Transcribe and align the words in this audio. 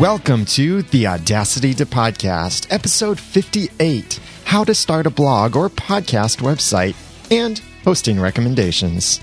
Welcome 0.00 0.46
to 0.46 0.80
the 0.80 1.08
Audacity 1.08 1.74
to 1.74 1.84
Podcast, 1.84 2.66
episode 2.70 3.20
58 3.20 4.18
How 4.46 4.64
to 4.64 4.74
Start 4.74 5.06
a 5.06 5.10
Blog 5.10 5.54
or 5.54 5.68
Podcast 5.68 6.40
Website, 6.40 6.96
and 7.30 7.58
hosting 7.84 8.18
recommendations. 8.18 9.20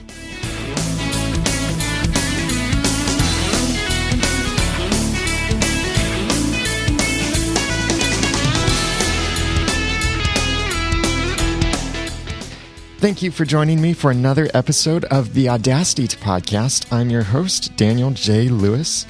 Thank 13.00 13.22
you 13.22 13.30
for 13.30 13.46
joining 13.46 13.80
me 13.80 13.94
for 13.94 14.10
another 14.10 14.48
episode 14.56 15.06
of 15.06 15.36
the 15.36 15.50
Audacity 15.50 16.08
to 16.08 16.18
Podcast. 16.18 16.92
I'm 16.92 17.12
your 17.12 17.24
host, 17.24 17.76
Daniel 17.78 18.10
J. 18.10 18.50
Lewis, 18.50 19.06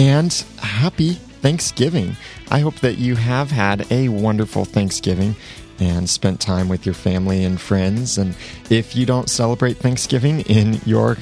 and 0.00 0.32
happy 0.62 1.12
Thanksgiving. 1.42 2.16
I 2.50 2.60
hope 2.60 2.76
that 2.76 2.96
you 2.96 3.16
have 3.16 3.50
had 3.50 3.86
a 3.92 4.08
wonderful 4.08 4.64
Thanksgiving 4.64 5.36
and 5.78 6.08
spent 6.08 6.40
time 6.40 6.70
with 6.70 6.86
your 6.86 6.94
family 6.94 7.44
and 7.44 7.60
friends. 7.60 8.16
And 8.16 8.34
if 8.70 8.96
you 8.96 9.04
don't 9.04 9.28
celebrate 9.28 9.76
Thanksgiving 9.76 10.40
in 10.40 10.80
your 10.86 11.18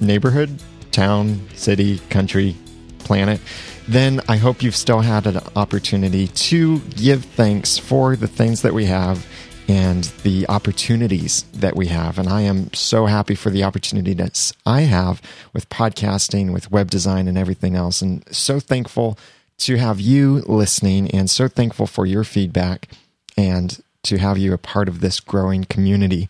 neighborhood, 0.00 0.62
town, 0.92 1.46
city, 1.56 1.98
country, 2.08 2.56
planet, 3.00 3.38
then 3.86 4.22
I 4.28 4.38
hope 4.38 4.62
you've 4.62 4.76
still 4.76 5.00
had 5.00 5.26
an 5.26 5.40
opportunity 5.54 6.28
to 6.28 6.78
give 6.96 7.22
thanks 7.22 7.76
for 7.76 8.16
the 8.16 8.28
things 8.28 8.62
that 8.62 8.72
we 8.72 8.86
have 8.86 9.26
and 9.68 10.04
the 10.22 10.46
opportunities 10.48 11.44
that 11.52 11.76
we 11.76 11.86
have. 11.86 12.18
And 12.18 12.28
I 12.28 12.42
am 12.42 12.72
so 12.72 13.06
happy 13.06 13.34
for 13.34 13.50
the 13.50 13.64
opportunities 13.64 14.52
I 14.64 14.82
have 14.82 15.20
with 15.52 15.68
podcasting, 15.68 16.52
with 16.52 16.70
web 16.70 16.90
design, 16.90 17.26
and 17.26 17.36
everything 17.36 17.74
else. 17.74 18.00
And 18.00 18.24
so 18.34 18.60
thankful 18.60 19.18
to 19.58 19.76
have 19.76 20.00
you 20.00 20.42
listening 20.46 21.10
and 21.10 21.28
so 21.28 21.48
thankful 21.48 21.86
for 21.86 22.06
your 22.06 22.24
feedback 22.24 22.88
and 23.36 23.80
to 24.04 24.18
have 24.18 24.38
you 24.38 24.52
a 24.52 24.58
part 24.58 24.88
of 24.88 25.00
this 25.00 25.18
growing 25.18 25.64
community. 25.64 26.28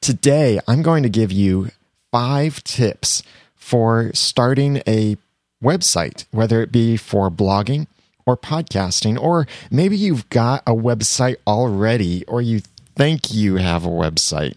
Today, 0.00 0.60
I'm 0.68 0.82
going 0.82 1.02
to 1.02 1.08
give 1.08 1.32
you 1.32 1.70
five 2.12 2.62
tips 2.64 3.22
for 3.54 4.10
starting 4.12 4.82
a 4.86 5.16
website, 5.62 6.26
whether 6.30 6.62
it 6.62 6.70
be 6.70 6.98
for 6.98 7.30
blogging 7.30 7.86
or 8.26 8.36
podcasting, 8.36 9.18
or 9.18 9.46
maybe 9.70 9.96
you've 9.96 10.28
got 10.28 10.62
a 10.66 10.74
website 10.74 11.36
already, 11.46 12.24
or 12.26 12.42
you 12.42 12.60
think 12.96 13.32
you 13.32 13.56
have 13.56 13.84
a 13.84 13.90
website. 13.90 14.56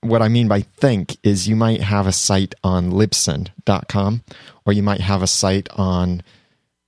What 0.00 0.22
I 0.22 0.28
mean 0.28 0.48
by 0.48 0.62
think 0.62 1.16
is 1.22 1.48
you 1.48 1.56
might 1.56 1.80
have 1.80 2.06
a 2.06 2.12
site 2.12 2.54
on 2.62 2.90
libsyn.com 2.92 4.22
or 4.64 4.72
you 4.72 4.82
might 4.82 5.00
have 5.00 5.22
a 5.22 5.26
site 5.26 5.68
on 5.76 6.22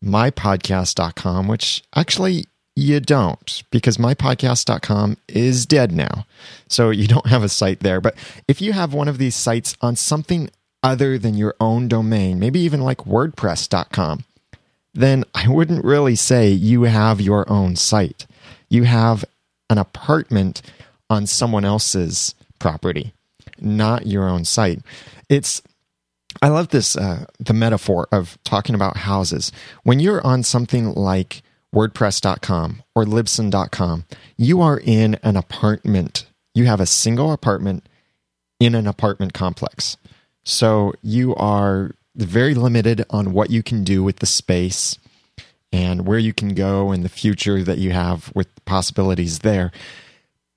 mypodcast.com, 0.04 1.48
which 1.48 1.82
actually 1.94 2.46
you 2.76 3.00
don't 3.00 3.62
because 3.70 3.96
mypodcast.com 3.96 5.16
is 5.28 5.66
dead 5.66 5.92
now. 5.92 6.26
So 6.68 6.90
you 6.90 7.06
don't 7.06 7.26
have 7.26 7.42
a 7.42 7.48
site 7.48 7.80
there. 7.80 8.00
But 8.00 8.14
if 8.48 8.60
you 8.60 8.72
have 8.72 8.94
one 8.94 9.08
of 9.08 9.18
these 9.18 9.36
sites 9.36 9.76
on 9.80 9.96
something 9.96 10.50
other 10.82 11.18
than 11.18 11.34
your 11.34 11.54
own 11.60 11.88
domain, 11.88 12.38
maybe 12.38 12.60
even 12.60 12.80
like 12.80 12.98
wordpress.com, 12.98 14.24
then 14.94 15.24
I 15.34 15.48
wouldn't 15.48 15.84
really 15.84 16.16
say 16.16 16.48
you 16.50 16.84
have 16.84 17.20
your 17.20 17.50
own 17.50 17.76
site. 17.76 18.26
You 18.68 18.84
have 18.84 19.24
an 19.70 19.78
apartment 19.78 20.60
on 21.08 21.26
someone 21.26 21.64
else's 21.64 22.34
property, 22.58 23.14
not 23.58 24.06
your 24.06 24.28
own 24.28 24.44
site. 24.44 24.80
It's 25.28 25.62
I 26.42 26.48
love 26.48 26.68
this 26.68 26.96
uh, 26.96 27.26
the 27.38 27.54
metaphor 27.54 28.08
of 28.12 28.38
talking 28.44 28.74
about 28.74 28.98
houses. 28.98 29.50
When 29.82 30.00
you're 30.00 30.24
on 30.24 30.42
something 30.42 30.94
like 30.94 31.42
WordPress.com 31.74 32.82
or 32.94 33.04
Libsyn.com, 33.04 34.04
you 34.36 34.60
are 34.60 34.80
in 34.84 35.14
an 35.22 35.36
apartment. 35.36 36.26
You 36.54 36.66
have 36.66 36.80
a 36.80 36.86
single 36.86 37.32
apartment 37.32 37.86
in 38.58 38.74
an 38.74 38.86
apartment 38.86 39.32
complex. 39.32 39.96
So 40.44 40.94
you 41.02 41.34
are 41.36 41.92
very 42.16 42.54
limited 42.54 43.04
on 43.10 43.32
what 43.32 43.50
you 43.50 43.62
can 43.62 43.84
do 43.84 44.02
with 44.02 44.16
the 44.16 44.26
space 44.26 44.98
and 45.72 46.06
where 46.06 46.18
you 46.18 46.32
can 46.32 46.54
go 46.54 46.92
in 46.92 47.02
the 47.02 47.08
future 47.08 47.62
that 47.62 47.78
you 47.78 47.92
have 47.92 48.32
with 48.34 48.48
possibilities 48.64 49.40
there. 49.40 49.70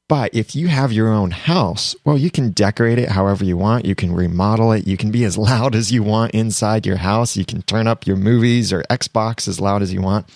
But 0.10 0.34
if 0.34 0.56
you 0.56 0.68
have 0.68 0.92
your 0.92 1.10
own 1.10 1.32
house, 1.32 1.96
well, 2.04 2.18
you 2.18 2.30
can 2.30 2.52
decorate 2.52 3.00
it 3.00 3.10
however 3.10 3.46
you 3.46 3.58
want. 3.58 3.86
You 3.86 3.96
can 3.96 4.14
remodel 4.14 4.72
it. 4.72 4.86
You 4.86 4.98
can 4.98 5.12
be 5.12 5.24
as 5.24 5.38
loud 5.50 5.76
as 5.76 5.92
you 5.92 6.04
want 6.04 6.34
inside 6.34 6.86
your 6.86 6.98
house. 6.98 7.38
You 7.38 7.46
can 7.46 7.62
turn 7.62 7.88
up 7.88 8.06
your 8.06 8.18
movies 8.18 8.74
or 8.74 8.84
Xbox 8.84 9.48
as 9.48 9.60
loud 9.60 9.82
as 9.82 9.94
you 9.94 10.02
want. 10.02 10.28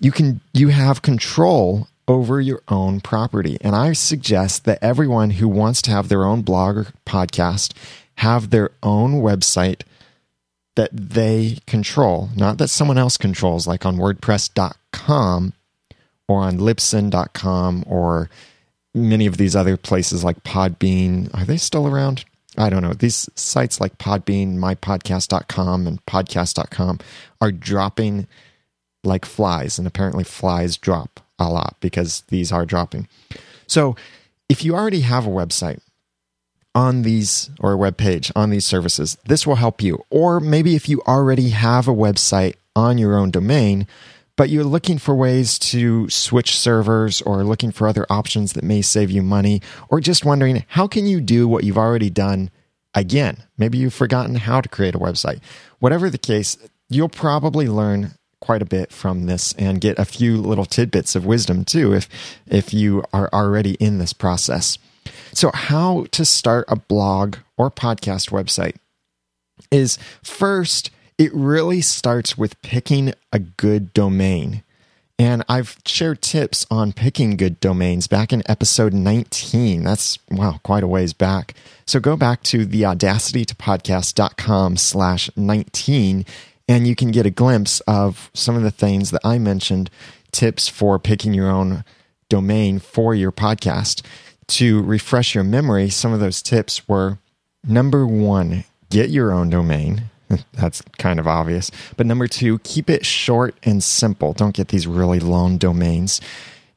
You 0.00 0.12
can 0.12 0.40
you 0.52 0.68
have 0.68 1.00
control 1.00 1.88
over 2.08 2.40
your 2.40 2.62
own 2.68 3.00
property. 3.00 3.56
And 3.60 3.74
I 3.74 3.92
suggest 3.92 4.64
that 4.64 4.82
everyone 4.82 5.30
who 5.30 5.48
wants 5.48 5.82
to 5.82 5.90
have 5.90 6.08
their 6.08 6.24
own 6.24 6.42
blog 6.42 6.76
or 6.76 6.86
podcast 7.04 7.72
have 8.16 8.50
their 8.50 8.70
own 8.82 9.22
website 9.22 9.82
that 10.76 10.90
they 10.92 11.58
control, 11.66 12.30
not 12.36 12.58
that 12.58 12.68
someone 12.68 12.98
else 12.98 13.16
controls, 13.16 13.66
like 13.66 13.84
on 13.84 13.96
WordPress.com 13.96 15.52
or 16.28 16.40
on 16.40 16.58
Libsyn.com 16.58 17.84
or 17.86 18.30
many 18.94 19.26
of 19.26 19.36
these 19.36 19.56
other 19.56 19.76
places 19.76 20.22
like 20.22 20.42
Podbean. 20.44 21.34
Are 21.34 21.44
they 21.44 21.56
still 21.56 21.86
around? 21.86 22.24
I 22.58 22.70
don't 22.70 22.82
know. 22.82 22.94
These 22.94 23.28
sites 23.34 23.80
like 23.80 23.98
Podbean, 23.98 24.56
mypodcast.com, 24.56 25.86
and 25.86 26.04
podcast.com 26.06 26.98
are 27.40 27.52
dropping 27.52 28.26
like 29.04 29.24
flies. 29.24 29.78
And 29.78 29.86
apparently, 29.86 30.24
flies 30.24 30.76
drop 30.76 31.20
a 31.38 31.50
lot 31.50 31.76
because 31.80 32.22
these 32.28 32.52
are 32.52 32.64
dropping. 32.64 33.08
So, 33.66 33.96
if 34.48 34.64
you 34.64 34.74
already 34.74 35.00
have 35.00 35.26
a 35.26 35.30
website, 35.30 35.80
on 36.76 37.02
these 37.02 37.50
or 37.58 37.72
a 37.72 37.76
web 37.76 37.96
page 37.96 38.30
on 38.36 38.50
these 38.50 38.66
services. 38.66 39.16
This 39.24 39.46
will 39.46 39.54
help 39.56 39.82
you. 39.82 40.04
Or 40.10 40.38
maybe 40.40 40.76
if 40.76 40.90
you 40.90 41.00
already 41.08 41.48
have 41.48 41.88
a 41.88 41.94
website 41.94 42.56
on 42.76 42.98
your 42.98 43.16
own 43.16 43.30
domain, 43.30 43.86
but 44.36 44.50
you're 44.50 44.62
looking 44.62 44.98
for 44.98 45.14
ways 45.14 45.58
to 45.58 46.10
switch 46.10 46.58
servers 46.58 47.22
or 47.22 47.42
looking 47.44 47.72
for 47.72 47.88
other 47.88 48.04
options 48.10 48.52
that 48.52 48.62
may 48.62 48.82
save 48.82 49.10
you 49.10 49.22
money, 49.22 49.62
or 49.88 50.00
just 50.00 50.26
wondering 50.26 50.66
how 50.68 50.86
can 50.86 51.06
you 51.06 51.22
do 51.22 51.48
what 51.48 51.64
you've 51.64 51.78
already 51.78 52.10
done 52.10 52.50
again? 52.94 53.42
Maybe 53.56 53.78
you've 53.78 53.94
forgotten 53.94 54.34
how 54.34 54.60
to 54.60 54.68
create 54.68 54.94
a 54.94 54.98
website. 54.98 55.40
Whatever 55.78 56.10
the 56.10 56.18
case, 56.18 56.58
you'll 56.90 57.08
probably 57.08 57.68
learn 57.68 58.12
quite 58.42 58.60
a 58.60 58.66
bit 58.66 58.92
from 58.92 59.24
this 59.24 59.54
and 59.54 59.80
get 59.80 59.98
a 59.98 60.04
few 60.04 60.36
little 60.36 60.66
tidbits 60.66 61.16
of 61.16 61.24
wisdom 61.24 61.64
too 61.64 61.94
if 61.94 62.06
if 62.46 62.74
you 62.74 63.02
are 63.14 63.30
already 63.32 63.76
in 63.76 63.96
this 63.96 64.12
process. 64.12 64.76
So, 65.32 65.50
how 65.52 66.06
to 66.12 66.24
start 66.24 66.64
a 66.68 66.76
blog 66.76 67.38
or 67.56 67.70
podcast 67.70 68.30
website 68.30 68.76
is 69.70 69.98
first, 70.22 70.90
it 71.18 71.32
really 71.34 71.80
starts 71.80 72.38
with 72.38 72.60
picking 72.62 73.12
a 73.32 73.38
good 73.38 73.92
domain. 73.92 74.62
And 75.18 75.42
I've 75.48 75.78
shared 75.86 76.20
tips 76.20 76.66
on 76.70 76.92
picking 76.92 77.38
good 77.38 77.58
domains 77.58 78.06
back 78.06 78.34
in 78.34 78.42
episode 78.50 78.92
19. 78.92 79.82
That's, 79.82 80.18
wow, 80.30 80.60
quite 80.62 80.82
a 80.82 80.88
ways 80.88 81.14
back. 81.14 81.54
So 81.86 82.00
go 82.00 82.16
back 82.16 82.42
to 82.44 82.66
theaudacitytopodcast.com 82.66 84.76
slash 84.76 85.30
19 85.34 86.26
and 86.68 86.86
you 86.86 86.94
can 86.94 87.12
get 87.12 87.26
a 87.26 87.30
glimpse 87.30 87.80
of 87.80 88.30
some 88.34 88.56
of 88.56 88.62
the 88.62 88.70
things 88.70 89.10
that 89.12 89.22
I 89.24 89.38
mentioned, 89.38 89.88
tips 90.32 90.68
for 90.68 90.98
picking 90.98 91.32
your 91.32 91.48
own 91.48 91.82
domain 92.28 92.78
for 92.80 93.14
your 93.14 93.32
podcast 93.32 94.02
to 94.48 94.82
refresh 94.82 95.34
your 95.34 95.44
memory, 95.44 95.90
some 95.90 96.12
of 96.12 96.20
those 96.20 96.42
tips 96.42 96.86
were 96.88 97.18
number 97.64 98.06
one, 98.06 98.64
get 98.90 99.10
your 99.10 99.32
own 99.32 99.50
domain. 99.50 100.04
That's 100.52 100.82
kind 100.98 101.18
of 101.18 101.26
obvious. 101.26 101.70
But 101.96 102.06
number 102.06 102.26
two, 102.26 102.58
keep 102.60 102.90
it 102.90 103.06
short 103.06 103.54
and 103.62 103.82
simple. 103.82 104.32
Don't 104.32 104.54
get 104.54 104.68
these 104.68 104.86
really 104.86 105.20
long 105.20 105.58
domains. 105.58 106.20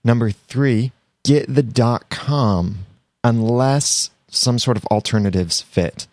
Number 0.03 0.31
three, 0.31 0.91
get 1.23 1.53
the 1.53 1.99
.com 2.09 2.85
unless 3.23 4.11
some 4.29 4.59
sort 4.59 4.77
of 4.77 4.85
alternatives 4.87 5.61
fit. 5.61 6.07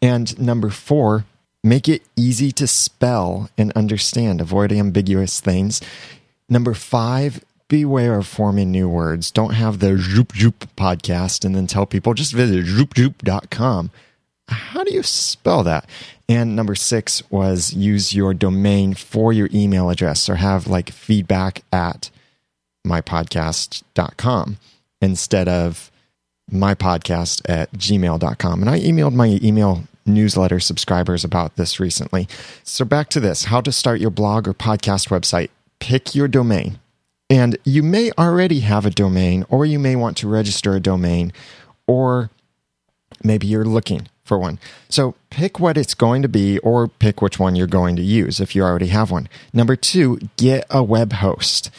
And 0.00 0.38
number 0.38 0.70
four, 0.70 1.24
make 1.64 1.88
it 1.88 2.02
easy 2.16 2.52
to 2.52 2.66
spell 2.66 3.50
and 3.58 3.72
understand. 3.72 4.40
Avoid 4.40 4.72
ambiguous 4.72 5.40
things. 5.40 5.80
Number 6.48 6.74
five, 6.74 7.44
beware 7.68 8.18
of 8.18 8.26
forming 8.26 8.70
new 8.70 8.88
words. 8.88 9.30
Don't 9.30 9.54
have 9.54 9.78
the 9.78 9.98
Zoop 9.98 10.34
Zoop 10.34 10.64
podcast 10.76 11.44
and 11.44 11.54
then 11.54 11.66
tell 11.66 11.86
people 11.86 12.14
just 12.14 12.32
visit 12.32 12.64
zoopzoop.com. 12.64 13.90
How 14.48 14.82
do 14.82 14.92
you 14.92 15.02
spell 15.02 15.62
that? 15.64 15.88
And 16.28 16.56
number 16.56 16.74
six 16.74 17.22
was 17.30 17.74
use 17.74 18.14
your 18.14 18.34
domain 18.34 18.94
for 18.94 19.32
your 19.32 19.48
email 19.52 19.90
address 19.90 20.28
or 20.28 20.36
have 20.36 20.66
like 20.66 20.90
feedback 20.90 21.62
at 21.72 22.10
mypodcast.com 22.86 24.58
instead 25.00 25.48
of 25.48 25.90
mypodcast 26.50 27.42
at 27.48 27.70
gmail.com. 27.72 28.60
And 28.60 28.70
I 28.70 28.80
emailed 28.80 29.14
my 29.14 29.38
email 29.42 29.84
newsletter 30.06 30.60
subscribers 30.60 31.24
about 31.24 31.56
this 31.56 31.78
recently. 31.78 32.26
So, 32.64 32.84
back 32.84 33.10
to 33.10 33.20
this 33.20 33.44
how 33.44 33.60
to 33.60 33.72
start 33.72 34.00
your 34.00 34.10
blog 34.10 34.48
or 34.48 34.54
podcast 34.54 35.08
website. 35.08 35.50
Pick 35.78 36.14
your 36.14 36.28
domain. 36.28 36.78
And 37.30 37.58
you 37.64 37.82
may 37.82 38.10
already 38.12 38.60
have 38.60 38.86
a 38.86 38.90
domain, 38.90 39.44
or 39.48 39.66
you 39.66 39.78
may 39.78 39.96
want 39.96 40.16
to 40.18 40.28
register 40.28 40.74
a 40.74 40.80
domain, 40.80 41.32
or 41.86 42.30
maybe 43.22 43.46
you're 43.46 43.64
looking 43.64 44.08
for 44.24 44.38
one. 44.38 44.58
So 44.88 45.14
pick 45.30 45.60
what 45.60 45.76
it's 45.76 45.94
going 45.94 46.22
to 46.22 46.28
be, 46.28 46.58
or 46.60 46.88
pick 46.88 47.20
which 47.20 47.38
one 47.38 47.54
you're 47.54 47.66
going 47.66 47.96
to 47.96 48.02
use 48.02 48.40
if 48.40 48.54
you 48.54 48.62
already 48.62 48.88
have 48.88 49.10
one. 49.10 49.28
Number 49.52 49.76
two, 49.76 50.18
get 50.36 50.66
a 50.70 50.82
web 50.82 51.14
host. 51.14 51.70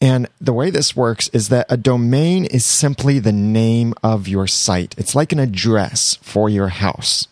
And 0.00 0.28
the 0.40 0.52
way 0.52 0.70
this 0.70 0.94
works 0.94 1.28
is 1.28 1.48
that 1.48 1.66
a 1.68 1.76
domain 1.76 2.44
is 2.44 2.64
simply 2.64 3.18
the 3.18 3.32
name 3.32 3.94
of 4.02 4.28
your 4.28 4.46
site. 4.46 4.94
It's 4.96 5.14
like 5.14 5.32
an 5.32 5.40
address 5.40 6.18
for 6.22 6.48
your 6.48 6.68
house. 6.68 7.26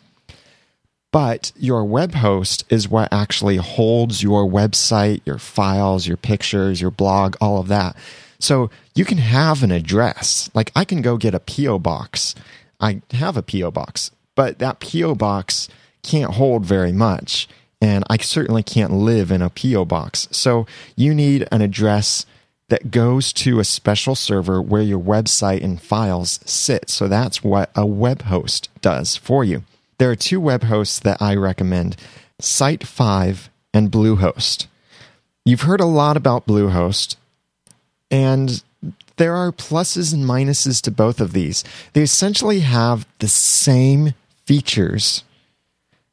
But 1.17 1.51
your 1.57 1.83
web 1.83 2.13
host 2.13 2.67
is 2.69 2.91
what 2.91 3.11
actually 3.11 3.57
holds 3.57 4.23
your 4.23 4.47
website, 4.47 5.23
your 5.25 5.39
files, 5.39 6.07
your 6.07 6.19
pictures, 6.19 6.79
your 6.79 6.91
blog, 6.91 7.37
all 7.41 7.59
of 7.59 7.69
that. 7.69 7.97
So 8.39 8.69
you 8.95 9.07
can 9.07 9.17
have 9.17 9.63
an 9.63 9.71
address. 9.71 10.51
Like 10.53 10.71
I 10.77 10.85
can 10.85 11.01
go 11.01 11.17
get 11.17 11.35
a 11.35 11.41
P.O. 11.41 11.79
box. 11.79 12.35
I 12.81 13.01
have 13.13 13.39
a 13.39 13.43
P.O. 13.43 13.71
box, 13.71 14.11
but 14.35 14.59
that 14.59 14.79
P.O. 14.81 15.15
box 15.15 15.71
can't 16.03 16.35
hold 16.35 16.67
very 16.67 16.93
much. 16.93 17.49
And 17.81 18.05
I 18.11 18.19
certainly 18.19 18.63
can't 18.63 18.93
live 18.93 19.31
in 19.31 19.41
a 19.41 19.49
P.O. 19.49 19.87
box. 19.87 20.29
So 20.33 20.67
you 20.97 21.15
need 21.15 21.49
an 21.51 21.63
address 21.63 22.27
that 22.69 22.91
goes 22.91 23.33
to 23.33 23.59
a 23.59 23.65
special 23.65 24.17
server 24.17 24.61
where 24.61 24.83
your 24.83 25.01
website 25.01 25.65
and 25.65 25.81
files 25.81 26.41
sit. 26.45 26.91
So 26.91 27.09
that's 27.09 27.43
what 27.43 27.71
a 27.75 27.87
web 27.87 28.21
host 28.25 28.69
does 28.83 29.17
for 29.17 29.45
you. 29.45 29.63
There 29.98 30.10
are 30.10 30.16
two 30.16 30.40
web 30.40 30.64
hosts 30.64 30.98
that 31.00 31.20
I 31.20 31.34
recommend 31.34 31.96
Site5 32.40 33.48
and 33.72 33.90
Bluehost. 33.90 34.66
You've 35.44 35.62
heard 35.62 35.81
a 35.81 35.87
lot 35.87 36.16
about 36.16 36.46
Bluehost, 36.46 37.16
and 38.10 38.62
there 39.16 39.34
are 39.34 39.52
pluses 39.52 40.12
and 40.12 40.25
minuses 40.25 40.82
to 40.82 40.90
both 40.90 41.20
of 41.20 41.32
these. 41.32 41.64
They 41.93 42.02
essentially 42.02 42.60
have 42.60 43.06
the 43.20 43.28
same 43.28 44.14
features 44.44 45.25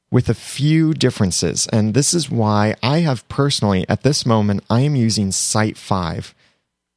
with 0.09 0.29
a 0.29 0.35
few 0.35 0.93
differences. 0.93 1.67
And 1.73 1.93
this 1.93 2.13
is 2.13 2.29
why 2.29 2.75
I 2.83 2.99
have 2.99 3.27
personally, 3.29 3.85
at 3.89 4.03
this 4.03 4.25
moment, 4.25 4.63
I 4.69 4.81
am 4.81 4.95
using 4.95 5.29
Site5 5.29 6.33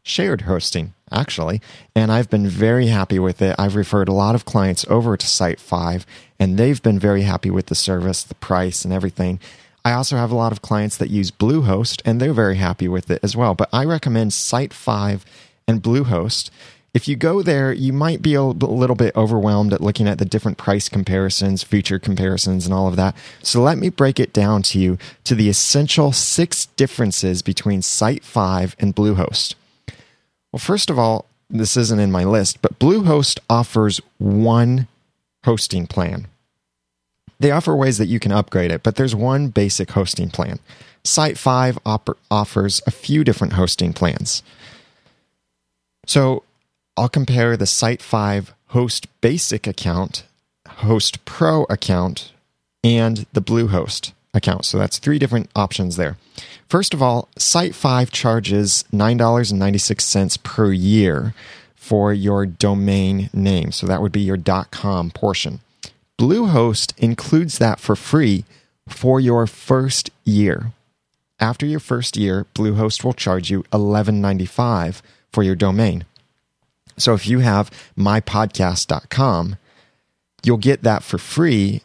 shared 0.03 0.43
hosting, 0.43 0.93
actually. 1.13 1.61
And 1.95 2.11
I've 2.11 2.31
been 2.31 2.49
very 2.49 2.89
happy 2.89 3.19
with 3.19 3.41
it. 3.43 3.55
I've 3.59 3.77
referred 3.77 4.09
a 4.09 4.13
lot 4.13 4.35
of 4.35 4.45
clients 4.45 4.85
over 4.89 5.17
to 5.17 5.27
Site5, 5.27 6.05
and 6.39 6.59
they've 6.59 6.83
been 6.83 6.99
very 6.99 7.23
happy 7.23 7.51
with 7.51 7.67
the 7.67 7.75
service, 7.75 8.23
the 8.23 8.35
price, 8.35 8.85
and 8.85 8.93
everything. 8.93 9.41
I 9.85 9.93
also 9.93 10.17
have 10.17 10.33
a 10.33 10.37
lot 10.37 10.53
of 10.53 10.63
clients 10.63 10.97
that 10.97 11.11
use 11.11 11.31
Bluehost, 11.31 12.03
and 12.05 12.21
they're 12.21 12.33
very 12.33 12.57
happy 12.57 12.89
with 12.89 13.11
it 13.11 13.21
as 13.23 13.37
well. 13.37 13.55
But 13.55 13.69
I 13.73 13.85
recommend 13.85 14.33
Site5 14.33 15.21
and 15.69 15.83
Bluehost. 15.83 16.51
If 16.93 17.07
you 17.07 17.15
go 17.15 17.43
there, 17.43 17.73
you 17.73 17.93
might 17.93 18.23
be 18.23 18.35
a 18.35 18.43
little 18.43 18.97
bit 18.97 19.15
overwhelmed 19.15 19.75
at 19.75 19.83
looking 19.83 20.09
at 20.09 20.19
the 20.19 20.25
different 20.25 20.57
price 20.57 20.89
comparisons, 20.89 21.63
feature 21.63 21.99
comparisons, 21.99 22.65
and 22.65 22.75
all 22.75 22.89
of 22.89 22.97
that. 22.97 23.15
So 23.43 23.61
let 23.61 23.77
me 23.77 23.91
break 23.91 24.19
it 24.19 24.33
down 24.33 24.63
to 24.63 24.79
you 24.79 24.97
to 25.25 25.35
the 25.35 25.51
essential 25.51 26.11
six 26.11 26.67
differences 26.67 27.43
between 27.43 27.81
Site5 27.81 28.75
and 28.79 28.97
Bluehost. 28.97 29.55
Well, 30.53 30.61
first 30.61 30.91
of 30.91 30.99
all, 30.99 31.27
this 31.49 31.77
isn't 31.77 32.01
in 32.01 32.11
my 32.11 32.25
list, 32.25 32.63
but 32.63 32.79
Bluehost 32.79 33.39
offers 33.49 34.01
one 34.19 34.89
hosting 35.45 35.87
plan. 35.87 36.27
They 37.39 37.51
offer 37.51 37.77
ways 37.77 37.99
that 37.99 38.07
you 38.07 38.19
can 38.19 38.33
upgrade 38.33 38.71
it, 38.71 38.83
but 38.83 38.97
there's 38.97 39.15
one 39.15 39.49
basic 39.49 39.91
hosting 39.91 40.31
plan. 40.31 40.59
Site5 41.05 41.79
op- 41.85 42.19
offers 42.31 42.83
a 42.87 42.91
few 42.91 43.23
different 43.23 43.53
hosting 43.53 43.93
plans. 43.93 44.43
So 46.07 46.43
I'll 46.97 47.09
compare 47.09 47.57
the 47.57 47.67
Site5 47.67 48.49
Host 48.69 49.07
Basic 49.21 49.67
account, 49.67 50.25
Host 50.67 51.25
Pro 51.25 51.65
account, 51.65 52.33
and 52.83 53.27
the 53.33 53.43
Bluehost 53.43 54.13
account. 54.37 54.65
So 54.65 54.79
that's 54.79 54.99
three 54.99 55.19
different 55.19 55.51
options 55.57 55.97
there. 55.97 56.17
First 56.69 56.95
of 56.95 57.03
all, 57.03 57.29
Site5 57.39 58.11
charges 58.11 58.85
$9.96 58.93 60.43
per 60.43 60.73
year 60.73 61.35
for 61.75 62.13
your 62.13 62.47
domain 62.47 63.31
name. 63.33 63.73
So 63.73 63.87
that 63.87 64.03
would 64.03 64.13
be 64.13 64.21
your 64.21 64.39
.com 64.71 65.11
portion. 65.11 65.61
Bluehost 66.19 66.93
includes 66.99 67.59
that 67.59 67.79
for 67.79 67.95
free 67.95 68.45
for 68.89 69.21
your 69.21 69.47
first 69.47 70.11
year. 70.25 70.73
After 71.39 71.67
your 71.67 71.81
first 71.81 72.17
year, 72.17 72.47
Bluehost 72.55 73.05
will 73.05 73.13
charge 73.13 73.51
you 73.51 73.63
$11.95 73.65 75.03
for 75.33 75.43
your 75.43 75.55
domain. 75.55 76.05
So 76.97 77.13
if 77.13 77.27
you 77.27 77.41
have 77.41 77.71
mypodcast.com, 77.97 79.57
you'll 80.43 80.57
get 80.57 80.83
that 80.83 81.03
for 81.03 81.19
free 81.19 81.83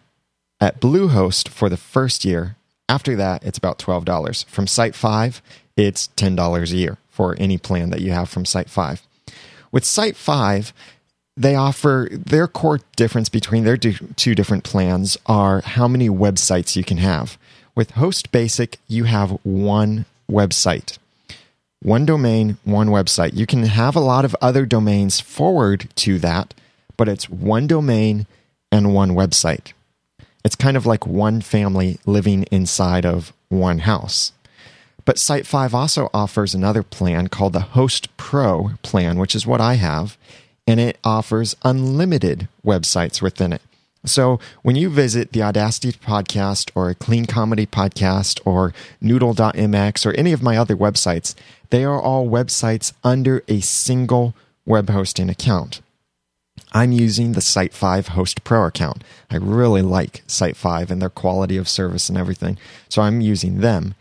at 0.62 0.80
Bluehost 0.80 1.50
for 1.50 1.68
the 1.68 1.76
first 1.76 2.24
year. 2.24 2.56
After 2.88 3.16
that, 3.16 3.44
it's 3.44 3.58
about 3.58 3.80
$12. 3.80 4.46
From 4.46 4.66
Site5, 4.68 5.42
it's 5.76 6.10
$10 6.16 6.72
a 6.72 6.76
year 6.76 6.98
for 7.10 7.36
any 7.40 7.58
plan 7.58 7.90
that 7.90 8.02
you 8.02 8.12
have 8.12 8.30
from 8.30 8.44
Site5. 8.44 9.02
With 9.72 9.84
Site5, 9.84 10.72
they 11.36 11.56
offer 11.56 12.10
their 12.12 12.48
core 12.48 12.82
difference 12.96 13.30
between 13.30 13.64
their 13.64 13.78
two 13.78 14.36
different 14.36 14.64
plans 14.64 15.18
are 15.26 15.62
how 15.62 15.88
many 15.88 16.10
websites 16.10 16.76
you 16.76 16.84
can 16.84 16.98
have. 16.98 17.38
With 17.74 17.92
Host 17.92 18.32
Basic, 18.32 18.78
you 18.88 19.06
have 19.06 19.32
one 19.44 20.06
website. 20.30 20.98
One 21.82 22.06
domain, 22.06 22.58
one 22.64 22.90
website. 22.90 23.34
You 23.34 23.48
can 23.48 23.64
have 23.64 23.96
a 23.96 24.02
lot 24.02 24.26
of 24.26 24.36
other 24.42 24.66
domains 24.66 25.20
forward 25.20 25.90
to 25.96 26.20
that, 26.20 26.54
but 26.98 27.08
it's 27.08 27.30
one 27.30 27.66
domain 27.66 28.28
and 28.72 28.94
one 28.94 29.12
website. 29.12 29.72
It's 30.44 30.56
kind 30.56 30.76
of 30.76 30.86
like 30.86 31.06
one 31.06 31.42
family 31.42 32.00
living 32.06 32.44
inside 32.52 33.06
of 33.06 33.34
one 33.50 33.80
house. 33.80 34.32
But 35.06 35.18
Site5 35.18 35.74
also 35.74 36.10
offers 36.14 36.54
another 36.54 36.84
plan 36.84 37.28
called 37.28 37.54
the 37.54 37.60
Host 37.60 38.16
Pro 38.18 38.72
plan, 38.84 39.18
which 39.18 39.36
is 39.36 39.48
what 39.48 39.62
I 39.62 39.76
have, 39.76 40.18
and 40.68 40.80
it 40.80 40.98
offers 41.04 41.56
unlimited 41.64 42.48
websites 42.66 43.22
within 43.22 43.54
it. 43.54 43.62
So 44.06 44.40
when 44.64 44.76
you 44.76 44.90
visit 44.90 45.32
the 45.32 45.44
Audacity 45.44 45.92
podcast 45.92 46.72
or 46.74 46.90
a 46.90 46.96
Clean 46.96 47.26
Comedy 47.26 47.68
podcast 47.68 48.40
or 48.46 48.74
Noodle.mx 49.00 50.06
or 50.06 50.12
any 50.14 50.34
of 50.34 50.42
my 50.42 50.58
other 50.58 50.76
websites, 50.76 51.36
they 51.70 51.84
are 51.84 52.02
all 52.02 52.28
websites 52.28 52.94
under 53.04 53.44
a 53.48 53.60
single 53.62 54.34
web 54.66 54.90
hosting 54.90 55.30
account. 55.30 55.82
I'm 56.72 56.92
using 56.92 57.34
the 57.34 57.42
Site5 57.42 58.10
Host 58.10 58.44
Pro 58.44 58.66
account. 58.66 59.04
I 59.30 59.36
really 59.38 59.82
like 59.82 60.26
Site5 60.28 60.90
and 60.90 61.02
their 61.02 61.10
quality 61.10 61.58
of 61.58 61.68
service 61.68 62.08
and 62.08 62.18
everything. 62.18 62.58
So 62.88 63.02
I'm 63.02 63.22
using 63.22 63.60
them. 63.60 63.96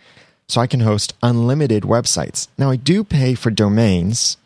So 0.47 0.61
I 0.61 0.67
can 0.67 0.81
host 0.81 1.15
unlimited 1.23 1.85
websites. 1.85 2.49
Now 2.59 2.71
I 2.71 2.77
do 2.77 3.05
pay 3.05 3.35
for 3.35 3.51
domains, 3.51 4.37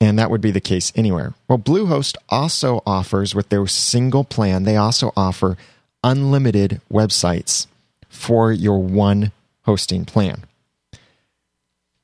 and 0.00 0.18
that 0.18 0.30
would 0.30 0.40
be 0.40 0.50
the 0.50 0.60
case 0.60 0.92
anywhere. 0.94 1.34
Well, 1.48 1.58
Bluehost 1.58 2.16
also 2.28 2.82
offers 2.86 3.34
with 3.34 3.48
their 3.48 3.66
single 3.66 4.24
plan, 4.24 4.64
they 4.64 4.76
also 4.76 5.12
offer 5.16 5.56
unlimited 6.04 6.80
websites 6.92 7.66
for 8.08 8.52
your 8.52 8.78
one 8.78 9.32
hosting 9.62 10.04
plan. 10.04 10.44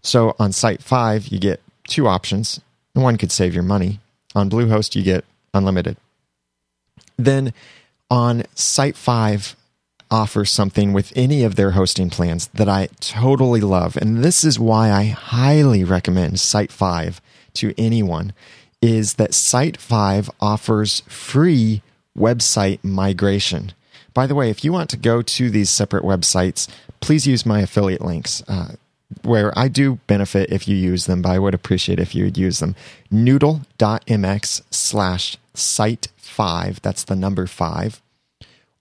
So 0.03 0.35
on 0.39 0.51
Site5, 0.51 1.31
you 1.31 1.39
get 1.39 1.61
two 1.87 2.09
options. 2.09 2.61
One 2.95 3.17
could 3.17 3.31
save 3.31 3.55
your 3.55 3.63
money. 3.63 4.01
On 4.35 4.51
Bluehost, 4.51 4.95
you 4.95 5.03
get 5.03 5.25
unlimited. 5.55 5.97
Then 7.17 7.53
on 8.11 8.43
Site5 8.55 9.55
offers 10.11 10.51
something 10.51 10.93
with 10.93 11.13
any 11.15 11.45
of 11.45 11.55
their 11.55 11.73
hosting 11.73 12.11
plans 12.11 12.49
that 12.49 12.69
I 12.69 12.89
totally 12.99 13.61
love. 13.61 13.97
And 13.97 14.25
this 14.25 14.45
is 14.45 14.59
why 14.59 14.91
I 14.91 15.05
highly 15.05 15.85
recommend 15.85 16.35
Site5 16.35 17.21
to 17.55 17.75
anyone 17.79 18.33
is 18.83 19.15
that 19.15 19.31
Site5 19.31 20.31
offers 20.41 21.01
free 21.07 21.83
website 22.17 22.83
migration. 22.83 23.73
By 24.15 24.27
the 24.27 24.35
way, 24.35 24.51
if 24.51 24.65
you 24.65 24.73
want 24.73 24.91
to 24.91 24.97
go 24.97 25.23
to 25.23 25.51
these 25.51 25.71
separate 25.71 26.03
websites, 26.03 26.69
please 27.01 27.27
use 27.27 27.47
my 27.47 27.61
affiliate 27.61 28.01
links. 28.01 28.43
Uh, 28.49 28.73
where 29.23 29.57
I 29.59 29.69
do 29.69 29.99
benefit 30.07 30.51
if 30.53 30.69
you 30.69 30.77
use 30.77 31.07
them, 31.07 31.23
but 31.23 31.31
I 31.31 31.39
would 31.39 31.55
appreciate 31.55 31.99
if 31.99 32.15
you 32.15 32.25
would 32.25 32.39
use 32.39 32.61
them. 32.61 32.75
Noodle.mx 33.11 34.63
slash 34.71 35.37
site 35.55 36.09
five, 36.17 36.81
that's 36.83 37.05
the 37.05 37.17
number 37.17 37.47
five, 37.47 38.01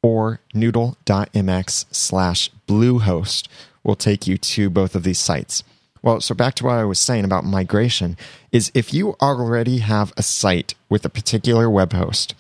or 0.02 0.40
noodle.mx 0.54 1.86
slash 1.92 2.52
bluehost 2.68 3.48
will 3.84 3.96
take 3.96 4.28
you 4.28 4.38
to 4.38 4.70
both 4.70 4.96
of 4.96 5.04
these 5.04 5.20
sites. 5.20 5.64
Well, 6.02 6.22
so 6.22 6.34
back 6.34 6.56
to 6.56 6.66
what 6.66 6.76
I 6.76 6.86
was 6.86 7.00
saying 7.00 7.26
about 7.26 7.44
migration 7.44 8.16
is 8.52 8.72
if 8.74 8.94
you 8.94 9.16
already 9.22 9.80
have 9.80 10.14
a 10.16 10.24
site 10.24 10.76
with 10.88 11.04
a 11.04 11.10
particular 11.10 11.70
web 11.70 11.92
host 11.92 12.36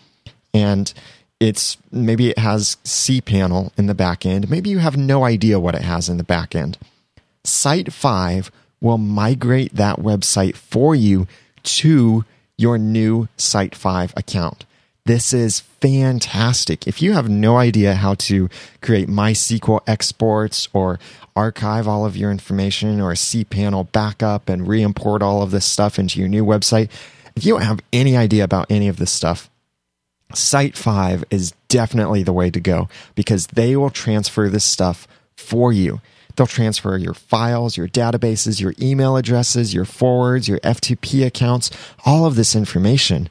and 0.53 0.93
it's 1.39 1.77
maybe 1.91 2.29
it 2.29 2.37
has 2.37 2.77
cPanel 2.83 3.71
in 3.77 3.87
the 3.87 3.93
back 3.93 4.25
end. 4.25 4.49
Maybe 4.49 4.69
you 4.69 4.79
have 4.79 4.97
no 4.97 5.23
idea 5.23 5.59
what 5.59 5.75
it 5.75 5.81
has 5.81 6.09
in 6.09 6.17
the 6.17 6.23
back 6.23 6.55
end. 6.55 6.77
Site 7.43 7.93
5 7.93 8.51
will 8.81 8.97
migrate 8.97 9.75
that 9.75 9.97
website 9.97 10.55
for 10.55 10.95
you 10.95 11.27
to 11.63 12.25
your 12.57 12.77
new 12.77 13.27
Site 13.37 13.75
5 13.75 14.13
account. 14.15 14.65
This 15.05 15.33
is 15.33 15.61
fantastic. 15.61 16.87
If 16.87 17.01
you 17.01 17.13
have 17.13 17.29
no 17.29 17.57
idea 17.57 17.95
how 17.95 18.13
to 18.15 18.49
create 18.81 19.07
MySQL 19.07 19.81
exports 19.87 20.67
or 20.71 20.99
archive 21.35 21.87
all 21.87 22.05
of 22.05 22.15
your 22.15 22.31
information 22.31 22.99
or 23.01 23.13
cPanel 23.13 23.91
backup 23.91 24.49
and 24.49 24.67
re 24.67 24.83
import 24.83 25.23
all 25.23 25.41
of 25.41 25.51
this 25.51 25.65
stuff 25.65 25.97
into 25.97 26.19
your 26.19 26.29
new 26.29 26.45
website, 26.45 26.89
if 27.35 27.45
you 27.45 27.53
don't 27.53 27.63
have 27.63 27.79
any 27.91 28.17
idea 28.17 28.43
about 28.43 28.67
any 28.69 28.87
of 28.87 28.97
this 28.97 29.11
stuff, 29.11 29.49
Site 30.33 30.77
5 30.77 31.23
is 31.31 31.53
definitely 31.69 32.21
the 32.21 32.33
way 32.33 32.51
to 32.51 32.59
go 32.59 32.87
because 33.15 33.47
they 33.47 33.75
will 33.75 33.89
transfer 33.89 34.47
this 34.47 34.65
stuff 34.65 35.07
for 35.35 35.73
you. 35.73 36.01
They'll 36.39 36.47
transfer 36.47 36.95
your 36.95 37.13
files, 37.13 37.75
your 37.75 37.89
databases, 37.89 38.61
your 38.61 38.73
email 38.81 39.17
addresses, 39.17 39.73
your 39.73 39.83
forwards, 39.83 40.47
your 40.47 40.61
FTP 40.61 41.25
accounts, 41.25 41.69
all 42.05 42.25
of 42.25 42.35
this 42.35 42.55
information. 42.55 43.27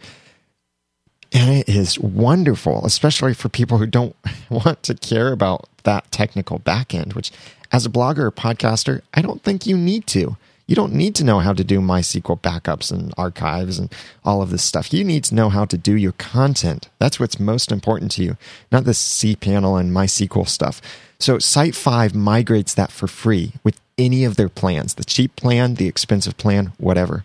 And 1.33 1.51
it 1.51 1.71
is 1.71 1.99
wonderful, 1.99 2.85
especially 2.85 3.33
for 3.33 3.49
people 3.49 3.79
who 3.79 3.87
don't 3.87 4.15
want 4.51 4.83
to 4.83 4.95
care 4.95 5.33
about 5.33 5.71
that 5.85 6.13
technical 6.13 6.61
backend, 6.61 7.15
which 7.15 7.33
as 7.73 7.87
a 7.87 7.89
blogger 7.89 8.25
or 8.25 8.31
podcaster, 8.31 9.01
I 9.15 9.23
don't 9.23 9.43
think 9.43 9.67
you 9.67 9.79
need 9.79 10.07
to. 10.09 10.37
You 10.69 10.77
don't 10.77 10.93
need 10.93 11.15
to 11.17 11.25
know 11.25 11.39
how 11.39 11.55
to 11.55 11.65
do 11.65 11.81
MySQL 11.81 12.41
backups 12.41 12.93
and 12.93 13.15
archives 13.17 13.79
and 13.79 13.91
all 14.23 14.43
of 14.43 14.51
this 14.51 14.63
stuff. 14.63 14.93
You 14.93 15.03
need 15.03 15.25
to 15.25 15.35
know 15.35 15.49
how 15.49 15.65
to 15.65 15.79
do 15.79 15.97
your 15.97 16.13
content. 16.13 16.91
That's 16.99 17.19
what's 17.19 17.41
most 17.41 17.73
important 17.73 18.13
to 18.13 18.23
you, 18.23 18.37
not 18.71 18.85
the 18.85 18.93
cPanel 18.93 19.81
and 19.81 19.91
MySQL 19.91 20.47
stuff. 20.47 20.83
So 21.19 21.39
Site 21.39 21.75
5 21.75 22.15
migrates 22.15 22.75
that 22.75 22.93
for 22.93 23.07
free 23.07 23.55
with 23.65 23.81
any 23.97 24.25
of 24.25 24.37
their 24.37 24.51
plans 24.51 24.95
the 24.95 25.05
cheap 25.05 25.35
plan, 25.37 25.75
the 25.75 25.89
expensive 25.89 26.37
plan, 26.37 26.73
whatever. 26.77 27.25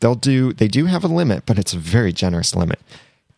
They'll 0.00 0.16
do, 0.16 0.52
they 0.52 0.68
do 0.68 0.86
have 0.86 1.04
a 1.04 1.08
limit, 1.08 1.44
but 1.46 1.58
it's 1.58 1.72
a 1.72 1.78
very 1.78 2.12
generous 2.12 2.54
limit 2.54 2.80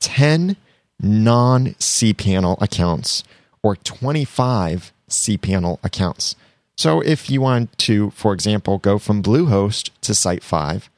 10 0.01 0.57
non 1.01 1.67
cPanel 1.75 2.61
accounts 2.63 3.25
or 3.63 3.77
25 3.77 4.91
cPanel 5.11 5.79
accounts. 5.85 6.35
So 6.79 7.01
if 7.01 7.29
you 7.29 7.41
want 7.41 7.77
to, 7.79 8.11
for 8.11 8.33
example, 8.33 8.79
go 8.79 9.01
from 9.01 9.21
Bluehost 9.21 9.91
to 10.03 10.15
Site 10.15 10.45
5, 10.45 10.89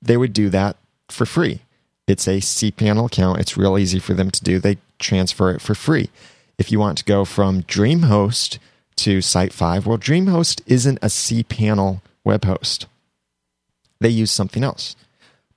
they 0.00 0.16
would 0.16 0.32
do 0.32 0.48
that 0.50 0.76
for 1.10 1.26
free. 1.26 1.62
It's 2.06 2.28
a 2.28 2.38
cPanel 2.38 3.06
account. 3.06 3.40
It's 3.40 3.56
real 3.56 3.76
easy 3.76 3.98
for 3.98 4.14
them 4.14 4.30
to 4.30 4.44
do. 4.44 4.60
They 4.60 4.78
transfer 5.00 5.50
it 5.50 5.60
for 5.60 5.74
free. 5.74 6.08
If 6.56 6.70
you 6.70 6.78
want 6.78 6.98
to 6.98 7.04
go 7.04 7.24
from 7.24 7.64
DreamHost 7.64 8.58
to 8.94 9.20
Site 9.20 9.52
5, 9.52 9.88
well, 9.88 9.98
DreamHost 9.98 10.60
isn't 10.66 10.98
a 11.02 11.08
cPanel 11.08 12.00
web 12.22 12.44
host. 12.44 12.86
They 14.00 14.10
use 14.10 14.30
something 14.30 14.62
else. 14.62 14.94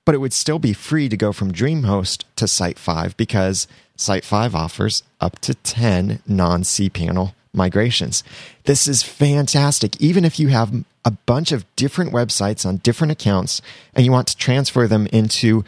But 0.04 0.16
it 0.16 0.18
would 0.18 0.32
still 0.32 0.58
be 0.58 0.72
free 0.72 1.08
to 1.08 1.16
go 1.16 1.32
from 1.32 1.52
DreamHost 1.52 2.24
to 2.34 2.48
Site 2.48 2.80
5 2.80 3.16
because 3.16 3.68
Site 3.94 4.24
5 4.24 4.56
offers 4.56 5.04
up 5.20 5.38
to 5.40 5.54
10 5.54 6.20
non 6.26 6.62
cPanel 6.64 7.34
migrations. 7.52 8.22
This 8.64 8.86
is 8.86 9.02
fantastic. 9.02 10.00
Even 10.00 10.24
if 10.24 10.38
you 10.38 10.48
have 10.48 10.84
a 11.04 11.10
bunch 11.10 11.52
of 11.52 11.64
different 11.76 12.12
websites 12.12 12.66
on 12.66 12.78
different 12.78 13.12
accounts 13.12 13.62
and 13.94 14.04
you 14.04 14.12
want 14.12 14.28
to 14.28 14.36
transfer 14.36 14.86
them 14.86 15.06
into 15.12 15.64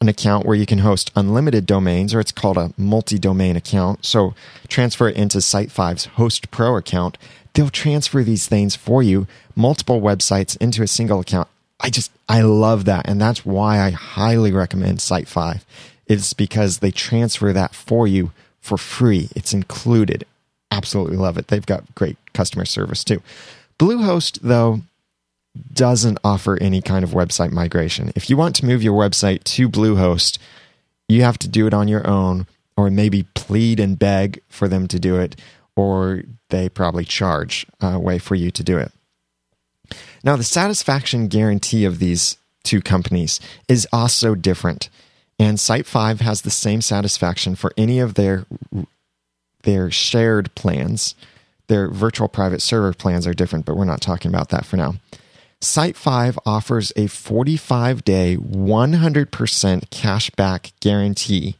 an 0.00 0.08
account 0.08 0.46
where 0.46 0.56
you 0.56 0.66
can 0.66 0.78
host 0.78 1.10
unlimited 1.14 1.66
domains, 1.66 2.14
or 2.14 2.20
it's 2.20 2.32
called 2.32 2.56
a 2.56 2.72
multi 2.76 3.18
domain 3.18 3.56
account. 3.56 4.04
So 4.04 4.34
transfer 4.68 5.08
it 5.08 5.16
into 5.16 5.38
Site5's 5.38 6.06
Host 6.06 6.50
Pro 6.50 6.76
account. 6.76 7.18
They'll 7.52 7.68
transfer 7.68 8.22
these 8.22 8.48
things 8.48 8.74
for 8.76 9.02
you, 9.02 9.26
multiple 9.54 10.00
websites 10.00 10.56
into 10.58 10.82
a 10.82 10.86
single 10.86 11.20
account. 11.20 11.48
I 11.80 11.90
just, 11.90 12.10
I 12.28 12.42
love 12.42 12.84
that. 12.86 13.08
And 13.08 13.20
that's 13.20 13.44
why 13.44 13.80
I 13.80 13.90
highly 13.90 14.52
recommend 14.52 14.98
Site5. 14.98 15.62
It's 16.06 16.32
because 16.32 16.78
they 16.78 16.90
transfer 16.90 17.52
that 17.52 17.74
for 17.74 18.06
you 18.06 18.32
for 18.60 18.78
free. 18.78 19.28
It's 19.34 19.52
included 19.52 20.24
absolutely 20.70 21.16
love 21.16 21.38
it. 21.38 21.48
They've 21.48 21.64
got 21.64 21.94
great 21.94 22.16
customer 22.32 22.64
service 22.64 23.04
too. 23.04 23.22
Bluehost, 23.78 24.40
though, 24.42 24.82
doesn't 25.72 26.18
offer 26.22 26.58
any 26.60 26.80
kind 26.80 27.04
of 27.04 27.10
website 27.10 27.50
migration. 27.50 28.12
If 28.14 28.30
you 28.30 28.36
want 28.36 28.56
to 28.56 28.66
move 28.66 28.82
your 28.82 28.98
website 28.98 29.42
to 29.44 29.68
Bluehost, 29.68 30.38
you 31.08 31.22
have 31.22 31.38
to 31.38 31.48
do 31.48 31.66
it 31.66 31.74
on 31.74 31.88
your 31.88 32.06
own 32.06 32.46
or 32.76 32.90
maybe 32.90 33.24
plead 33.34 33.80
and 33.80 33.98
beg 33.98 34.40
for 34.48 34.68
them 34.68 34.88
to 34.88 34.98
do 34.98 35.16
it, 35.16 35.36
or 35.76 36.22
they 36.48 36.68
probably 36.68 37.04
charge 37.04 37.66
a 37.80 37.98
way 37.98 38.18
for 38.18 38.34
you 38.34 38.50
to 38.50 38.64
do 38.64 38.78
it. 38.78 38.90
Now, 40.24 40.36
the 40.36 40.44
satisfaction 40.44 41.28
guarantee 41.28 41.84
of 41.84 41.98
these 41.98 42.38
two 42.62 42.80
companies 42.80 43.40
is 43.68 43.86
also 43.92 44.34
different. 44.34 44.88
And 45.38 45.58
Site 45.58 45.86
5 45.86 46.20
has 46.20 46.42
the 46.42 46.50
same 46.50 46.80
satisfaction 46.80 47.54
for 47.54 47.72
any 47.76 47.98
of 47.98 48.14
their 48.14 48.46
their 49.62 49.90
shared 49.90 50.54
plans. 50.54 51.14
Their 51.68 51.88
virtual 51.88 52.28
private 52.28 52.62
server 52.62 52.92
plans 52.92 53.26
are 53.26 53.34
different, 53.34 53.64
but 53.64 53.76
we're 53.76 53.84
not 53.84 54.00
talking 54.00 54.30
about 54.30 54.48
that 54.48 54.66
for 54.66 54.76
now. 54.76 54.94
Site 55.60 55.96
5 55.96 56.38
offers 56.46 56.92
a 56.96 57.06
45 57.06 58.02
day, 58.02 58.36
100% 58.36 59.26
cashback 59.90 60.72
guarantee. 60.80 61.56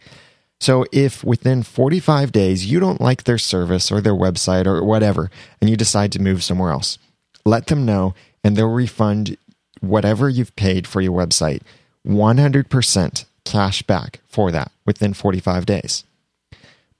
So, 0.58 0.84
if 0.92 1.22
within 1.22 1.62
45 1.62 2.32
days 2.32 2.66
you 2.66 2.80
don't 2.80 3.00
like 3.00 3.24
their 3.24 3.38
service 3.38 3.90
or 3.92 4.00
their 4.00 4.14
website 4.14 4.66
or 4.66 4.82
whatever, 4.84 5.30
and 5.60 5.70
you 5.70 5.76
decide 5.76 6.12
to 6.12 6.22
move 6.22 6.42
somewhere 6.42 6.70
else, 6.70 6.98
let 7.44 7.66
them 7.66 7.86
know 7.86 8.14
and 8.42 8.56
they'll 8.56 8.68
refund 8.68 9.36
whatever 9.80 10.28
you've 10.28 10.56
paid 10.56 10.86
for 10.86 11.00
your 11.00 11.16
website 11.16 11.62
100% 12.06 13.24
cash 13.44 13.82
back 13.82 14.20
for 14.28 14.50
that 14.50 14.72
within 14.86 15.12
45 15.12 15.66
days. 15.66 16.04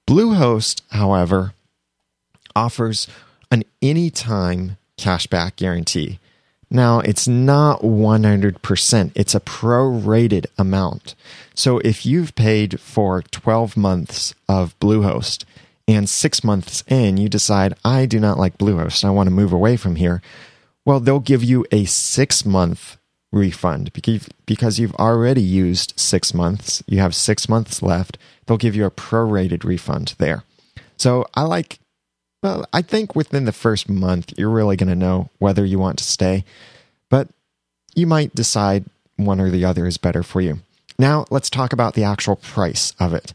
Bluehost, 0.07 0.81
however, 0.89 1.53
offers 2.55 3.07
an 3.51 3.63
anytime 3.81 4.77
cashback 4.97 5.55
guarantee. 5.55 6.19
Now, 6.69 6.99
it's 6.99 7.27
not 7.27 7.81
100%, 7.81 9.11
it's 9.13 9.35
a 9.35 9.41
prorated 9.41 10.45
amount. 10.57 11.15
So 11.53 11.79
if 11.79 12.05
you've 12.05 12.33
paid 12.35 12.79
for 12.79 13.21
12 13.23 13.75
months 13.75 14.33
of 14.47 14.79
Bluehost 14.79 15.43
and 15.85 16.07
six 16.07 16.45
months 16.45 16.85
in, 16.87 17.17
you 17.17 17.27
decide, 17.27 17.73
I 17.83 18.05
do 18.05 18.21
not 18.21 18.37
like 18.37 18.57
Bluehost, 18.57 19.03
I 19.03 19.09
want 19.09 19.27
to 19.27 19.35
move 19.35 19.51
away 19.51 19.75
from 19.75 19.97
here, 19.97 20.21
well, 20.85 21.01
they'll 21.01 21.19
give 21.19 21.43
you 21.43 21.65
a 21.71 21.83
six 21.85 22.45
month 22.45 22.97
refund 23.31 23.93
because 23.93 24.79
you've 24.79 24.95
already 24.95 25.41
used 25.41 25.93
six 25.97 26.33
months. 26.33 26.83
You 26.87 26.99
have 26.99 27.15
six 27.15 27.47
months 27.47 27.81
left. 27.81 28.17
They'll 28.45 28.57
give 28.57 28.75
you 28.75 28.85
a 28.85 28.91
prorated 28.91 29.63
refund 29.63 30.15
there. 30.17 30.43
So 30.97 31.25
I 31.33 31.43
like, 31.43 31.79
well, 32.43 32.65
I 32.73 32.81
think 32.81 33.15
within 33.15 33.45
the 33.45 33.51
first 33.51 33.89
month, 33.89 34.33
you're 34.37 34.49
really 34.49 34.75
going 34.75 34.89
to 34.89 34.95
know 34.95 35.29
whether 35.39 35.65
you 35.65 35.79
want 35.79 35.97
to 35.99 36.03
stay, 36.03 36.43
but 37.09 37.29
you 37.95 38.05
might 38.05 38.35
decide 38.35 38.85
one 39.15 39.39
or 39.39 39.49
the 39.49 39.65
other 39.65 39.85
is 39.87 39.97
better 39.97 40.23
for 40.23 40.41
you. 40.41 40.59
Now, 40.99 41.25
let's 41.29 41.49
talk 41.49 41.73
about 41.73 41.93
the 41.93 42.03
actual 42.03 42.35
price 42.35 42.93
of 42.99 43.13
it. 43.13 43.33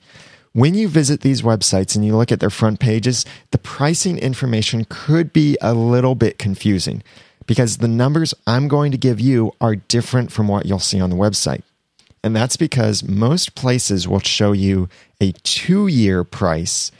When 0.52 0.74
you 0.74 0.88
visit 0.88 1.20
these 1.20 1.42
websites 1.42 1.96
and 1.96 2.04
you 2.04 2.16
look 2.16 2.32
at 2.32 2.40
their 2.40 2.50
front 2.50 2.80
pages, 2.80 3.26
the 3.50 3.58
pricing 3.58 4.18
information 4.18 4.86
could 4.88 5.32
be 5.32 5.58
a 5.60 5.74
little 5.74 6.14
bit 6.14 6.38
confusing 6.38 7.02
because 7.46 7.78
the 7.78 7.88
numbers 7.88 8.34
I'm 8.46 8.68
going 8.68 8.92
to 8.92 8.98
give 8.98 9.20
you 9.20 9.52
are 9.60 9.76
different 9.76 10.32
from 10.32 10.48
what 10.48 10.66
you'll 10.66 10.78
see 10.78 11.00
on 11.00 11.10
the 11.10 11.16
website. 11.16 11.62
And 12.22 12.34
that's 12.34 12.56
because 12.56 13.04
most 13.04 13.54
places 13.54 14.08
will 14.08 14.20
show 14.20 14.52
you 14.52 14.88
a 15.20 15.32
two 15.44 15.86
year 15.86 16.24
price 16.24 16.90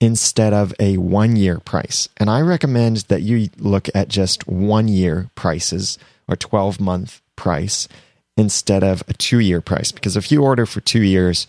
instead 0.00 0.52
of 0.52 0.72
a 0.78 0.96
one 0.98 1.36
year 1.36 1.58
price. 1.58 2.08
And 2.16 2.30
I 2.30 2.40
recommend 2.40 2.98
that 3.08 3.22
you 3.22 3.48
look 3.58 3.88
at 3.94 4.08
just 4.08 4.46
one 4.46 4.86
year 4.88 5.30
prices 5.34 5.98
or 6.28 6.36
12 6.36 6.80
month 6.80 7.20
price 7.34 7.88
instead 8.36 8.84
of 8.84 9.02
a 9.08 9.14
two 9.14 9.40
year 9.40 9.60
price. 9.60 9.90
Because 9.90 10.16
if 10.16 10.30
you 10.30 10.42
order 10.44 10.66
for 10.66 10.80
two 10.80 11.02
years 11.02 11.48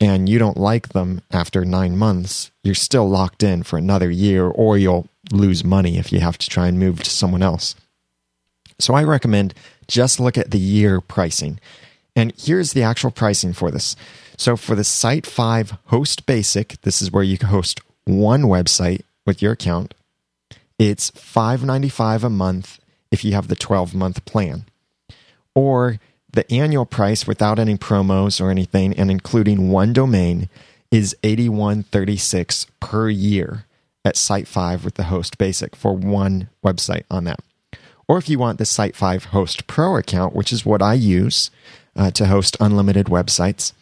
and 0.00 0.28
you 0.28 0.38
don't 0.38 0.56
like 0.56 0.88
them 0.88 1.20
after 1.30 1.64
nine 1.64 1.96
months, 1.96 2.50
you're 2.64 2.74
still 2.74 3.08
locked 3.08 3.42
in 3.42 3.62
for 3.62 3.78
another 3.78 4.10
year 4.10 4.46
or 4.46 4.76
you'll 4.76 5.06
lose 5.32 5.64
money 5.64 5.98
if 5.98 6.12
you 6.12 6.20
have 6.20 6.38
to 6.38 6.48
try 6.48 6.66
and 6.66 6.78
move 6.78 7.02
to 7.02 7.10
someone 7.10 7.42
else. 7.42 7.74
So 8.78 8.94
I 8.94 9.04
recommend 9.04 9.54
just 9.86 10.20
look 10.20 10.38
at 10.38 10.50
the 10.50 10.58
year 10.58 11.00
pricing. 11.00 11.60
And 12.16 12.32
here's 12.36 12.72
the 12.72 12.82
actual 12.82 13.10
pricing 13.10 13.52
for 13.52 13.70
this. 13.70 13.96
So 14.36 14.56
for 14.56 14.74
the 14.74 14.84
Site 14.84 15.26
5 15.26 15.76
Host 15.86 16.26
Basic, 16.26 16.80
this 16.82 17.02
is 17.02 17.10
where 17.10 17.22
you 17.22 17.38
can 17.38 17.48
host 17.48 17.80
one 18.04 18.42
website 18.42 19.02
with 19.26 19.42
your 19.42 19.52
account. 19.52 19.94
It's 20.78 21.10
$5.95 21.10 22.24
a 22.24 22.30
month 22.30 22.80
if 23.10 23.24
you 23.24 23.32
have 23.34 23.48
the 23.48 23.56
12 23.56 23.94
month 23.94 24.24
plan. 24.24 24.64
Or 25.54 26.00
the 26.32 26.50
annual 26.52 26.86
price 26.86 27.26
without 27.26 27.58
any 27.58 27.76
promos 27.76 28.40
or 28.40 28.50
anything 28.50 28.94
and 28.94 29.10
including 29.10 29.70
one 29.70 29.92
domain 29.92 30.48
is 30.90 31.16
8136 31.22 32.66
per 32.80 33.08
year 33.08 33.64
at 34.04 34.16
Site 34.16 34.48
5 34.48 34.84
with 34.84 34.94
the 34.94 35.04
Host 35.04 35.38
Basic 35.38 35.76
for 35.76 35.94
one 35.94 36.48
website 36.64 37.04
on 37.10 37.24
that. 37.24 37.40
Or 38.08 38.18
if 38.18 38.28
you 38.28 38.38
want 38.38 38.58
the 38.58 38.64
Site 38.64 38.96
5 38.96 39.26
Host 39.26 39.66
Pro 39.66 39.96
account, 39.96 40.34
which 40.34 40.52
is 40.52 40.66
what 40.66 40.82
I 40.82 40.94
use 40.94 41.50
uh, 41.94 42.10
to 42.12 42.26
host 42.26 42.56
unlimited 42.58 43.06
websites, 43.06 43.72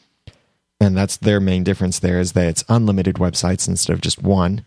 and 0.80 0.96
that's 0.96 1.16
their 1.16 1.40
main 1.40 1.64
difference 1.64 1.98
there 1.98 2.20
is 2.20 2.32
that 2.32 2.46
it's 2.46 2.64
unlimited 2.68 3.16
websites 3.16 3.68
instead 3.68 3.94
of 3.94 4.00
just 4.00 4.22
one, 4.22 4.64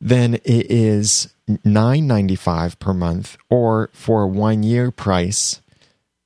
then 0.00 0.34
it 0.34 0.70
is 0.70 1.32
$9.95 1.48 2.78
per 2.78 2.92
month, 2.92 3.36
or 3.48 3.90
for 3.92 4.22
a 4.22 4.26
one 4.26 4.62
year 4.62 4.90
price, 4.90 5.60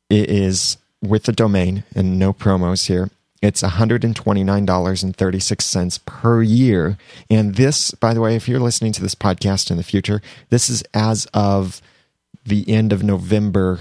it 0.09 0.31
is 0.31 0.79
with 1.03 1.25
the 1.25 1.33
domain 1.33 1.85
and 1.95 2.19
no 2.19 2.33
promos 2.33 2.87
here. 2.87 3.11
It's 3.43 3.63
$129.36 3.63 6.05
per 6.05 6.43
year. 6.43 6.99
And 7.31 7.55
this, 7.55 7.93
by 7.93 8.13
the 8.13 8.21
way, 8.21 8.37
if 8.37 8.47
you're 8.47 8.61
listening 8.61 8.93
to 8.93 9.01
this 9.03 9.15
podcast 9.15 9.71
in 9.71 9.79
the 9.79 9.83
future, 9.83 10.21
this 10.51 10.69
is 10.69 10.85
as 10.93 11.27
of 11.33 11.81
the 12.45 12.69
end 12.69 12.93
of 12.93 13.03
November 13.03 13.81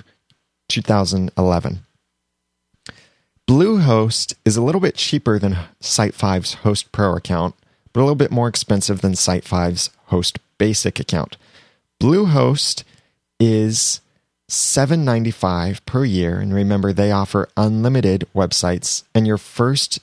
2011. 0.70 1.86
Bluehost 3.50 4.34
is 4.46 4.56
a 4.56 4.62
little 4.62 4.80
bit 4.80 4.96
cheaper 4.96 5.38
than 5.40 5.58
Site 5.80 6.14
5's 6.14 6.54
Host 6.56 6.92
Pro 6.92 7.16
account, 7.16 7.56
but 7.92 8.00
a 8.00 8.04
little 8.04 8.16
bit 8.16 8.32
more 8.32 8.48
expensive 8.48 9.02
than 9.02 9.16
Site 9.16 9.44
5's 9.44 9.90
Host 10.06 10.40
Basic 10.58 11.00
account. 11.00 11.36
Bluehost 12.02 12.84
is 13.40 14.02
$7.95 14.50 15.86
per 15.86 16.04
year. 16.04 16.40
And 16.40 16.54
remember, 16.54 16.92
they 16.92 17.12
offer 17.12 17.48
unlimited 17.56 18.28
websites, 18.36 19.04
and 19.16 19.26
your 19.26 19.38
first 19.38 20.00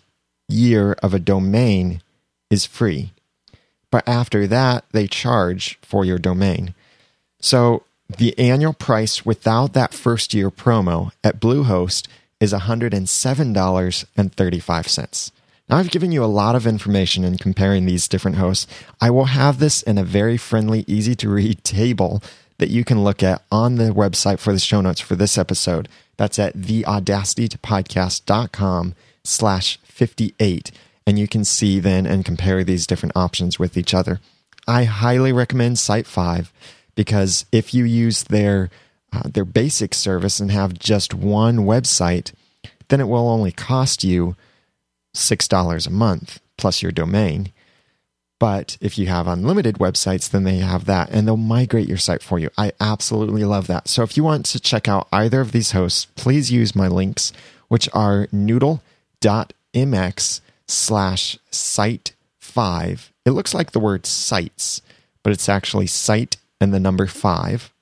year 0.48 0.92
of 1.02 1.12
a 1.12 1.18
domain 1.18 2.00
is 2.50 2.64
free. 2.64 3.12
But 3.90 4.08
after 4.08 4.46
that, 4.46 4.84
they 4.92 5.06
charge 5.06 5.78
for 5.82 6.04
your 6.04 6.18
domain. 6.18 6.74
So 7.40 7.82
the 8.08 8.38
annual 8.38 8.72
price 8.72 9.26
without 9.26 9.72
that 9.72 9.92
first 9.92 10.32
year 10.32 10.48
promo 10.50 11.10
at 11.24 11.40
Bluehost 11.40 12.06
is 12.38 12.52
$107.35. 12.52 15.30
Now, 15.68 15.78
I've 15.78 15.90
given 15.90 16.12
you 16.12 16.22
a 16.22 16.26
lot 16.26 16.54
of 16.54 16.64
information 16.64 17.24
in 17.24 17.38
comparing 17.38 17.86
these 17.86 18.06
different 18.06 18.36
hosts. 18.36 18.68
I 19.00 19.10
will 19.10 19.24
have 19.24 19.58
this 19.58 19.82
in 19.82 19.98
a 19.98 20.04
very 20.04 20.36
friendly, 20.36 20.84
easy 20.86 21.16
to 21.16 21.28
read 21.28 21.64
table 21.64 22.22
that 22.58 22.70
you 22.70 22.84
can 22.84 23.02
look 23.04 23.22
at 23.22 23.42
on 23.50 23.76
the 23.76 23.90
website 23.90 24.38
for 24.38 24.52
the 24.52 24.58
show 24.58 24.80
notes 24.80 25.00
for 25.00 25.16
this 25.16 25.38
episode. 25.38 25.88
That's 26.16 26.38
at 26.38 26.56
theaudacitytopodcast.com 26.56 28.94
slash 29.24 29.78
58. 29.84 30.72
And 31.06 31.18
you 31.18 31.28
can 31.28 31.44
see 31.44 31.78
then 31.78 32.06
and 32.06 32.24
compare 32.24 32.64
these 32.64 32.86
different 32.86 33.16
options 33.16 33.58
with 33.58 33.76
each 33.76 33.92
other. 33.94 34.20
I 34.66 34.84
highly 34.84 35.32
recommend 35.32 35.78
Site 35.78 36.06
5 36.06 36.52
because 36.94 37.44
if 37.52 37.72
you 37.72 37.84
use 37.84 38.24
their 38.24 38.70
uh, 39.12 39.28
their 39.32 39.44
basic 39.44 39.94
service 39.94 40.40
and 40.40 40.50
have 40.50 40.78
just 40.78 41.14
one 41.14 41.58
website, 41.58 42.32
then 42.88 43.00
it 43.00 43.06
will 43.06 43.28
only 43.28 43.52
cost 43.52 44.02
you 44.02 44.34
$6 45.14 45.86
a 45.86 45.90
month 45.90 46.40
plus 46.58 46.82
your 46.82 46.92
domain. 46.92 47.52
But 48.38 48.76
if 48.80 48.98
you 48.98 49.06
have 49.06 49.26
unlimited 49.26 49.76
websites, 49.76 50.28
then 50.30 50.44
they 50.44 50.56
have 50.56 50.84
that 50.84 51.10
and 51.10 51.26
they'll 51.26 51.38
migrate 51.38 51.88
your 51.88 51.96
site 51.96 52.22
for 52.22 52.38
you. 52.38 52.50
I 52.58 52.72
absolutely 52.80 53.44
love 53.44 53.66
that. 53.68 53.88
So 53.88 54.02
if 54.02 54.16
you 54.16 54.24
want 54.24 54.44
to 54.46 54.60
check 54.60 54.88
out 54.88 55.08
either 55.10 55.40
of 55.40 55.52
these 55.52 55.72
hosts, 55.72 56.06
please 56.16 56.52
use 56.52 56.76
my 56.76 56.88
links, 56.88 57.32
which 57.68 57.88
are 57.94 58.28
noodle.mx 58.32 58.80
slash 60.68 61.38
site 61.50 62.14
five. 62.38 63.12
It 63.24 63.30
looks 63.30 63.54
like 63.54 63.72
the 63.72 63.80
word 63.80 64.04
sites, 64.04 64.82
but 65.22 65.32
it's 65.32 65.48
actually 65.48 65.86
site 65.86 66.36
and 66.60 66.74
the 66.74 66.80
number 66.80 67.06
five. 67.06 67.72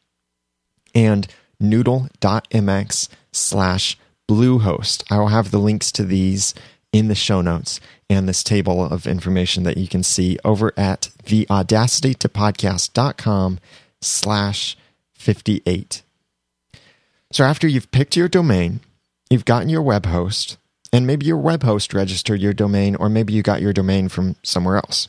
And 0.94 1.26
noodle.mx 1.58 3.08
slash 3.32 3.98
bluehost. 4.28 5.04
I 5.10 5.18
will 5.18 5.28
have 5.28 5.50
the 5.50 5.58
links 5.58 5.90
to 5.92 6.04
these 6.04 6.54
in 6.94 7.08
the 7.08 7.14
show 7.14 7.42
notes 7.42 7.80
and 8.08 8.26
this 8.28 8.44
table 8.44 8.84
of 8.84 9.06
information 9.06 9.64
that 9.64 9.76
you 9.76 9.88
can 9.88 10.04
see 10.04 10.38
over 10.44 10.72
at 10.76 11.10
theaudacitytopodcast.com 11.24 13.58
slash 14.00 14.76
58. 15.14 16.02
So 17.32 17.42
after 17.42 17.66
you've 17.66 17.90
picked 17.90 18.14
your 18.16 18.28
domain, 18.28 18.78
you've 19.28 19.44
gotten 19.44 19.68
your 19.68 19.82
web 19.82 20.06
host, 20.06 20.56
and 20.92 21.04
maybe 21.04 21.26
your 21.26 21.36
web 21.36 21.64
host 21.64 21.92
registered 21.92 22.40
your 22.40 22.52
domain, 22.52 22.94
or 22.94 23.08
maybe 23.08 23.32
you 23.32 23.42
got 23.42 23.60
your 23.60 23.72
domain 23.72 24.08
from 24.08 24.36
somewhere 24.44 24.76
else. 24.76 25.08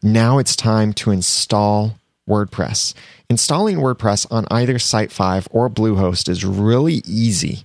Now 0.00 0.38
it's 0.38 0.54
time 0.54 0.92
to 0.94 1.10
install 1.10 1.98
WordPress. 2.28 2.94
Installing 3.28 3.78
WordPress 3.78 4.28
on 4.30 4.46
either 4.48 4.78
Site 4.78 5.10
5 5.10 5.48
or 5.50 5.68
Bluehost 5.68 6.28
is 6.28 6.44
really 6.44 7.02
easy. 7.04 7.64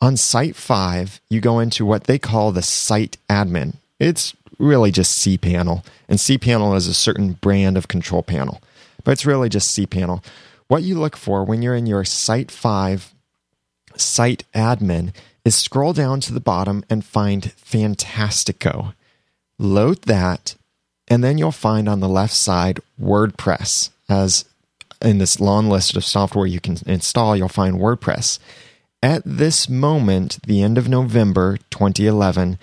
On 0.00 0.16
Site 0.16 0.56
5, 0.56 1.20
you 1.30 1.40
go 1.40 1.58
into 1.58 1.86
what 1.86 2.04
they 2.04 2.18
call 2.18 2.52
the 2.52 2.62
site 2.62 3.16
admin. 3.30 3.76
It's 3.98 4.34
really 4.58 4.90
just 4.90 5.18
cPanel, 5.18 5.84
and 6.08 6.18
cPanel 6.18 6.76
is 6.76 6.86
a 6.86 6.94
certain 6.94 7.32
brand 7.34 7.76
of 7.76 7.88
control 7.88 8.22
panel, 8.22 8.60
but 9.04 9.12
it's 9.12 9.26
really 9.26 9.48
just 9.48 9.76
cPanel. 9.76 10.22
What 10.68 10.82
you 10.82 10.98
look 10.98 11.16
for 11.16 11.44
when 11.44 11.62
you're 11.62 11.74
in 11.74 11.86
your 11.86 12.04
Site 12.04 12.50
5 12.50 13.14
site 13.96 14.44
admin 14.54 15.14
is 15.44 15.54
scroll 15.54 15.92
down 15.92 16.20
to 16.20 16.34
the 16.34 16.40
bottom 16.40 16.84
and 16.90 17.04
find 17.04 17.54
Fantastico. 17.56 18.94
Load 19.58 20.02
that, 20.02 20.56
and 21.08 21.24
then 21.24 21.38
you'll 21.38 21.52
find 21.52 21.88
on 21.88 22.00
the 22.00 22.08
left 22.08 22.34
side 22.34 22.80
WordPress. 23.00 23.90
As 24.08 24.44
in 25.00 25.18
this 25.18 25.40
long 25.40 25.68
list 25.68 25.96
of 25.96 26.04
software 26.04 26.46
you 26.46 26.60
can 26.60 26.78
install, 26.86 27.36
you'll 27.36 27.48
find 27.48 27.76
WordPress. 27.76 28.38
At 29.06 29.22
this 29.24 29.68
moment, 29.68 30.42
the 30.48 30.62
end 30.64 30.76
of 30.76 30.88
November 30.88 31.58
2011, 31.70 32.58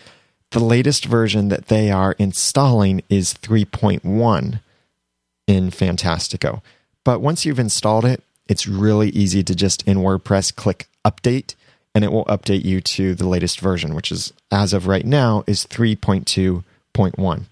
the 0.52 0.60
latest 0.60 1.06
version 1.06 1.48
that 1.48 1.68
they 1.70 1.90
are 1.90 2.18
installing 2.20 3.02
is 3.08 3.34
3.1 3.36 4.60
in 5.48 5.72
Fantastico. 5.72 6.62
But 7.06 7.22
once 7.22 7.46
you've 7.46 7.60
installed 7.60 8.04
it, 8.04 8.22
it's 8.50 8.68
really 8.68 9.08
easy 9.12 9.42
to 9.42 9.56
just 9.56 9.88
in 9.88 10.00
WordPress 10.00 10.54
click 10.54 10.90
update 11.06 11.56
and 11.96 12.04
it 12.04 12.12
will 12.12 12.26
update 12.26 12.66
you 12.66 12.82
to 12.82 13.16
the 13.16 13.26
latest 13.26 13.62
version, 13.62 13.96
which 13.96 14.12
is 14.12 14.34
as 14.52 14.74
of 14.74 14.86
right 14.86 15.06
now 15.06 15.46
is 15.48 15.66
3.2.1. 15.66 17.44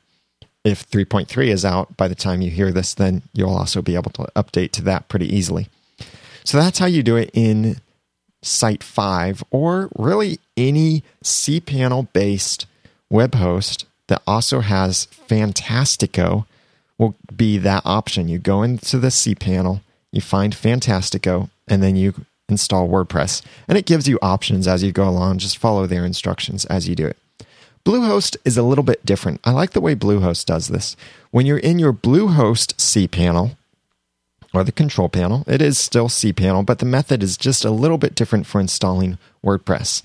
If 0.65 0.89
3.3 0.89 1.47
is 1.47 1.63
out 1.63 1.95
by 1.95 2.10
the 2.10 2.13
time 2.13 2.41
you 2.41 2.51
hear 2.51 2.73
this, 2.73 2.93
then 2.93 3.21
you'll 3.32 3.56
also 3.56 3.82
be 3.82 3.95
able 3.95 4.12
to 4.12 4.27
update 4.36 4.71
to 4.71 4.82
that 4.82 5.08
pretty 5.08 5.34
easily. 5.34 5.69
So 6.43 6.58
that's 6.58 6.80
how 6.80 6.88
you 6.88 7.04
do 7.04 7.15
it 7.15 7.30
in 7.34 7.77
Site 8.41 8.84
5 8.84 9.43
or 9.51 9.89
really 9.95 10.39
any 10.58 11.04
cPanel 11.23 12.12
based 12.13 12.65
web 13.10 13.36
host 13.36 13.86
that 14.08 14.21
also 14.25 14.62
has 14.62 15.08
Fantastico 15.27 16.45
will 16.97 17.15
be 17.36 17.58
that 17.58 17.84
option. 17.86 18.27
You 18.27 18.39
go 18.39 18.63
into 18.63 18.97
the 18.99 19.10
cPanel, 19.10 19.82
you 20.12 20.21
find 20.21 20.54
Fantastico, 20.54 21.49
and 21.67 21.82
then 21.82 21.95
you 21.95 22.13
install 22.49 22.88
WordPress. 22.88 23.41
And 23.67 23.77
it 23.77 23.86
gives 23.86 24.08
you 24.08 24.19
options 24.21 24.67
as 24.67 24.84
you 24.84 24.91
go 24.91 25.08
along. 25.08 25.39
Just 25.39 25.58
follow 25.58 25.88
their 25.88 26.06
instructions 26.06 26.65
as 26.65 26.88
you 26.88 26.95
do 26.95 27.08
it. 27.08 27.17
Bluehost 27.84 28.38
is 28.45 28.58
a 28.58 28.63
little 28.63 28.84
bit 28.84 29.04
different. 29.06 29.41
I 29.43 29.51
like 29.51 29.71
the 29.71 29.82
way 29.82 29.95
Bluehost 29.95 30.45
does 30.45 30.67
this. 30.67 30.95
When 31.32 31.45
you're 31.45 31.58
in 31.58 31.80
your 31.80 31.93
Bluehost 31.93 32.75
cPanel, 32.75 33.56
or 34.53 34.63
the 34.63 34.71
control 34.71 35.09
panel. 35.09 35.43
It 35.47 35.61
is 35.61 35.77
still 35.77 36.07
cPanel, 36.07 36.65
but 36.65 36.79
the 36.79 36.85
method 36.85 37.23
is 37.23 37.37
just 37.37 37.63
a 37.65 37.71
little 37.71 37.97
bit 37.97 38.15
different 38.15 38.45
for 38.45 38.59
installing 38.59 39.17
WordPress. 39.43 40.01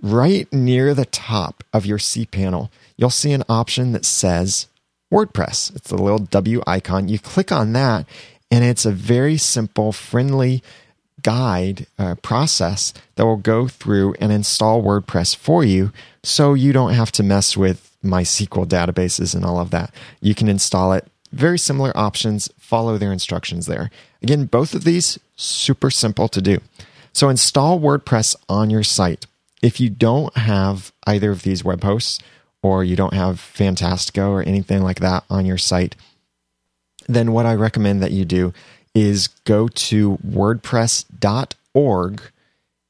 Right 0.00 0.52
near 0.52 0.94
the 0.94 1.06
top 1.06 1.64
of 1.72 1.86
your 1.86 1.98
cPanel, 1.98 2.70
you'll 2.96 3.10
see 3.10 3.32
an 3.32 3.44
option 3.48 3.92
that 3.92 4.04
says 4.04 4.68
WordPress. 5.12 5.74
It's 5.74 5.90
a 5.90 5.96
little 5.96 6.18
W 6.18 6.62
icon. 6.66 7.08
You 7.08 7.18
click 7.18 7.50
on 7.50 7.72
that, 7.72 8.06
and 8.50 8.64
it's 8.64 8.84
a 8.84 8.92
very 8.92 9.36
simple, 9.36 9.92
friendly 9.92 10.62
guide 11.22 11.86
uh, 11.98 12.14
process 12.16 12.92
that 13.16 13.24
will 13.24 13.36
go 13.36 13.66
through 13.66 14.14
and 14.20 14.30
install 14.30 14.82
WordPress 14.82 15.34
for 15.34 15.64
you 15.64 15.90
so 16.22 16.54
you 16.54 16.72
don't 16.72 16.92
have 16.92 17.10
to 17.12 17.22
mess 17.22 17.56
with 17.56 17.90
MySQL 18.04 18.66
databases 18.66 19.34
and 19.34 19.44
all 19.44 19.58
of 19.58 19.70
that. 19.70 19.92
You 20.20 20.34
can 20.34 20.48
install 20.48 20.92
it 20.92 21.06
very 21.34 21.58
similar 21.58 21.96
options. 21.96 22.48
Follow 22.58 22.98
their 22.98 23.12
instructions 23.12 23.66
there. 23.66 23.90
Again, 24.22 24.46
both 24.46 24.74
of 24.74 24.84
these 24.84 25.18
super 25.36 25.90
simple 25.90 26.28
to 26.28 26.40
do. 26.40 26.60
So 27.12 27.28
install 27.28 27.78
WordPress 27.78 28.34
on 28.48 28.70
your 28.70 28.82
site. 28.82 29.26
If 29.62 29.80
you 29.80 29.90
don't 29.90 30.36
have 30.36 30.92
either 31.06 31.30
of 31.30 31.42
these 31.42 31.64
web 31.64 31.82
hosts 31.82 32.20
or 32.62 32.84
you 32.84 32.96
don't 32.96 33.14
have 33.14 33.36
Fantastico 33.36 34.30
or 34.30 34.42
anything 34.42 34.82
like 34.82 35.00
that 35.00 35.24
on 35.30 35.46
your 35.46 35.58
site, 35.58 35.96
then 37.06 37.32
what 37.32 37.46
I 37.46 37.54
recommend 37.54 38.02
that 38.02 38.12
you 38.12 38.24
do 38.24 38.52
is 38.94 39.28
go 39.28 39.68
to 39.68 40.18
wordpress.org 40.18 42.22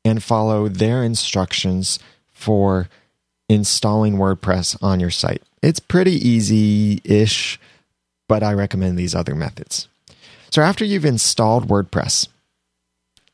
and 0.04 0.22
follow 0.22 0.68
their 0.68 1.02
instructions 1.02 1.98
for 2.32 2.88
installing 3.48 4.16
WordPress 4.16 4.76
on 4.82 5.00
your 5.00 5.10
site. 5.10 5.42
It's 5.62 5.80
pretty 5.80 6.12
easy 6.12 7.00
ish, 7.04 7.58
but 8.28 8.42
I 8.42 8.52
recommend 8.52 8.98
these 8.98 9.14
other 9.14 9.34
methods. 9.34 9.88
So 10.50 10.62
after 10.62 10.84
you've 10.84 11.04
installed 11.04 11.68
WordPress, 11.68 12.28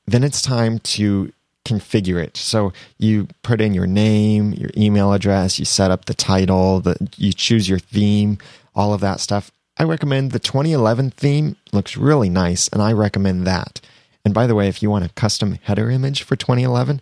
then 0.07 0.25
it's 0.25 0.43
time 0.43 0.79
to 0.81 1.33
configure 1.65 2.23
it. 2.23 2.37
So 2.37 2.73
you 2.99 3.29
put 3.43 3.61
in 3.61 3.75
your 3.75 3.87
name, 3.87 4.53
your 4.53 4.71
email 4.77 5.13
address, 5.13 5.59
you 5.59 5.65
set 5.65 5.91
up 5.91 6.07
the 6.07 6.15
title, 6.15 6.81
the, 6.81 6.97
you 7.17 7.33
choose 7.33 7.69
your 7.69 7.79
theme, 7.79 8.39
all 8.75 8.93
of 8.95 9.01
that 9.03 9.21
stuff. 9.21 9.53
I 9.77 9.85
recommend 9.85 10.33
the 10.33 10.39
2011 10.39 11.11
theme 11.11 11.57
looks 11.73 11.97
really 11.97 12.29
nice, 12.29 12.69
and 12.69 12.83
I 12.83 12.93
recommend 12.93 13.47
that. 13.47 13.81
And 14.25 14.35
by 14.35 14.47
the 14.47 14.55
way, 14.55 14.69
if 14.69 14.83
you 14.83 14.91
want 14.91 15.05
a 15.05 15.11
custom 15.11 15.59
header 15.63 15.91
image 15.91 16.23
for 16.23 16.37
2011, 16.37 17.01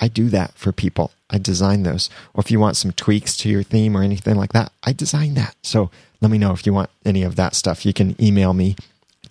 I 0.00 0.08
do 0.08 0.28
that 0.30 0.54
for 0.54 0.72
people. 0.72 1.12
I 1.28 1.38
design 1.38 1.82
those. 1.82 2.08
Or 2.34 2.40
if 2.40 2.50
you 2.50 2.58
want 2.58 2.76
some 2.76 2.92
tweaks 2.92 3.36
to 3.38 3.48
your 3.48 3.62
theme 3.62 3.96
or 3.96 4.02
anything 4.02 4.36
like 4.36 4.52
that, 4.52 4.72
I 4.82 4.92
design 4.92 5.34
that. 5.34 5.54
So 5.62 5.90
let 6.20 6.30
me 6.30 6.38
know 6.38 6.52
if 6.52 6.66
you 6.66 6.72
want 6.72 6.90
any 7.04 7.22
of 7.22 7.36
that 7.36 7.54
stuff. 7.54 7.86
You 7.86 7.92
can 7.92 8.20
email 8.22 8.52
me, 8.52 8.76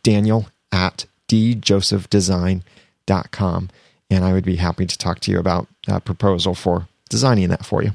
daniel 0.04 0.48
at 0.72 1.06
djosephdesign.com, 1.28 3.70
and 4.10 4.26
I 4.26 4.34
would 4.34 4.46
be 4.46 4.56
happy 4.56 4.86
to 4.86 4.98
talk 4.98 5.20
to 5.22 5.32
you 5.32 5.40
about 5.40 5.68
a 5.88 6.00
proposal 6.00 6.56
for 6.56 6.88
designing 7.10 7.50
that 7.50 7.66
for 7.66 7.84
you. 7.84 7.92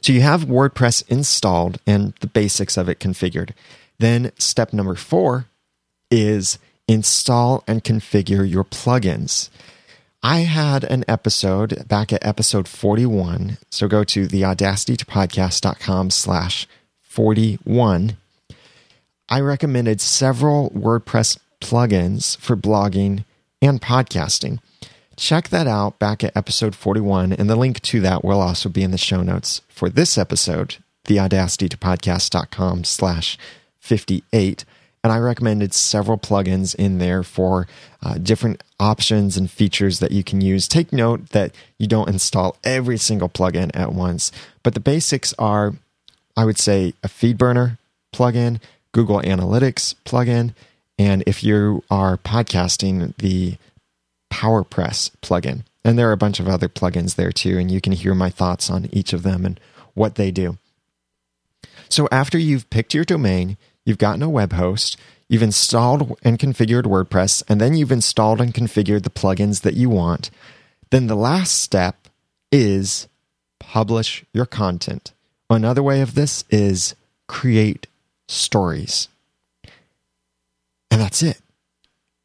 So 0.00 0.12
you 0.12 0.20
have 0.20 0.44
WordPress 0.44 1.08
installed 1.08 1.80
and 1.86 2.14
the 2.20 2.28
basics 2.28 2.76
of 2.76 2.88
it 2.88 3.00
configured. 3.00 3.50
Then 3.98 4.30
step 4.38 4.72
number 4.72 4.94
four 4.94 5.46
is 6.10 6.58
install 6.86 7.64
and 7.66 7.82
configure 7.82 8.48
your 8.48 8.64
plugins. 8.64 9.48
I 10.22 10.40
had 10.40 10.84
an 10.84 11.04
episode 11.06 11.86
back 11.88 12.12
at 12.12 12.24
episode 12.26 12.66
41. 12.68 13.58
So 13.70 13.86
go 13.86 14.02
to 14.04 14.26
theaudacitytopodcast.com 14.26 16.10
slash 16.10 16.66
41. 17.02 18.16
I 19.28 19.40
recommended 19.40 20.00
several 20.00 20.70
WordPress 20.70 21.38
plugins 21.60 22.36
for 22.38 22.56
blogging 22.56 23.24
and 23.62 23.80
podcasting. 23.80 24.58
Check 25.16 25.48
that 25.48 25.66
out 25.66 25.98
back 25.98 26.22
at 26.22 26.36
episode 26.36 26.74
41, 26.74 27.32
and 27.32 27.48
the 27.48 27.56
link 27.56 27.80
to 27.82 28.00
that 28.00 28.22
will 28.22 28.40
also 28.40 28.68
be 28.68 28.82
in 28.82 28.90
the 28.90 28.98
show 28.98 29.22
notes 29.22 29.62
for 29.68 29.88
this 29.88 30.18
episode, 30.18 30.76
theaudacitytopodcast.com 31.04 32.84
slash 32.84 33.38
58 33.78 34.64
and 35.06 35.12
I 35.12 35.18
recommended 35.18 35.72
several 35.72 36.18
plugins 36.18 36.74
in 36.74 36.98
there 36.98 37.22
for 37.22 37.68
uh, 38.02 38.14
different 38.14 38.64
options 38.80 39.36
and 39.36 39.48
features 39.48 40.00
that 40.00 40.10
you 40.10 40.24
can 40.24 40.40
use. 40.40 40.66
Take 40.66 40.92
note 40.92 41.28
that 41.28 41.54
you 41.78 41.86
don't 41.86 42.08
install 42.08 42.56
every 42.64 42.98
single 42.98 43.28
plugin 43.28 43.70
at 43.72 43.92
once, 43.92 44.32
but 44.64 44.74
the 44.74 44.80
basics 44.80 45.32
are, 45.38 45.74
I 46.36 46.44
would 46.44 46.58
say, 46.58 46.92
a 47.04 47.08
FeedBurner 47.08 47.78
plugin, 48.12 48.60
Google 48.90 49.20
Analytics 49.20 49.94
plugin, 50.04 50.54
and 50.98 51.22
if 51.24 51.44
you 51.44 51.84
are 51.88 52.16
podcasting, 52.16 53.16
the 53.18 53.58
PowerPress 54.32 55.12
plugin. 55.22 55.62
And 55.84 55.96
there 55.96 56.08
are 56.08 56.12
a 56.12 56.16
bunch 56.16 56.40
of 56.40 56.48
other 56.48 56.68
plugins 56.68 57.14
there 57.14 57.30
too, 57.30 57.58
and 57.58 57.70
you 57.70 57.80
can 57.80 57.92
hear 57.92 58.16
my 58.16 58.30
thoughts 58.30 58.68
on 58.68 58.88
each 58.90 59.12
of 59.12 59.22
them 59.22 59.46
and 59.46 59.60
what 59.94 60.16
they 60.16 60.32
do. 60.32 60.58
So 61.88 62.08
after 62.10 62.38
you've 62.38 62.68
picked 62.70 62.92
your 62.92 63.04
domain, 63.04 63.56
you've 63.86 63.96
gotten 63.96 64.22
a 64.22 64.28
web 64.28 64.52
host, 64.52 64.98
you've 65.28 65.42
installed 65.42 66.18
and 66.22 66.38
configured 66.38 66.82
WordPress, 66.82 67.42
and 67.48 67.58
then 67.58 67.72
you've 67.72 67.92
installed 67.92 68.42
and 68.42 68.52
configured 68.52 69.04
the 69.04 69.10
plugins 69.10 69.62
that 69.62 69.74
you 69.74 69.88
want. 69.88 70.30
Then 70.90 71.06
the 71.06 71.16
last 71.16 71.58
step 71.58 72.08
is 72.52 73.08
publish 73.58 74.24
your 74.34 74.46
content. 74.46 75.12
Another 75.48 75.82
way 75.82 76.00
of 76.02 76.14
this 76.14 76.44
is 76.50 76.94
create 77.28 77.86
stories. 78.28 79.08
And 80.90 81.00
that's 81.00 81.22
it. 81.22 81.40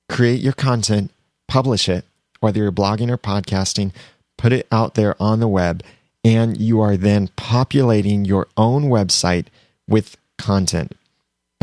Create 0.09 0.41
your 0.41 0.53
content, 0.53 1.11
publish 1.47 1.87
it, 1.87 2.05
whether 2.39 2.59
you're 2.59 2.71
blogging 2.71 3.09
or 3.09 3.17
podcasting, 3.17 3.91
put 4.37 4.51
it 4.51 4.67
out 4.71 4.95
there 4.95 5.15
on 5.21 5.39
the 5.39 5.47
web, 5.47 5.83
and 6.23 6.59
you 6.59 6.81
are 6.81 6.97
then 6.97 7.29
populating 7.35 8.25
your 8.25 8.47
own 8.57 8.85
website 8.85 9.47
with 9.87 10.17
content. 10.37 10.95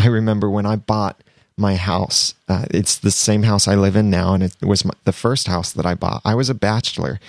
I 0.08 0.10
remember 0.10 0.48
when 0.48 0.64
I 0.64 0.76
bought 0.76 1.22
my 1.58 1.76
house. 1.76 2.34
Uh, 2.48 2.64
it's 2.70 2.96
the 2.96 3.10
same 3.10 3.42
house 3.42 3.68
I 3.68 3.74
live 3.74 3.94
in 3.94 4.08
now, 4.08 4.32
and 4.32 4.42
it 4.42 4.56
was 4.62 4.82
my, 4.82 4.94
the 5.04 5.12
first 5.12 5.48
house 5.48 5.70
that 5.72 5.84
I 5.84 5.94
bought. 5.94 6.22
I 6.24 6.34
was 6.34 6.48
a 6.48 6.54
bachelor, 6.54 7.20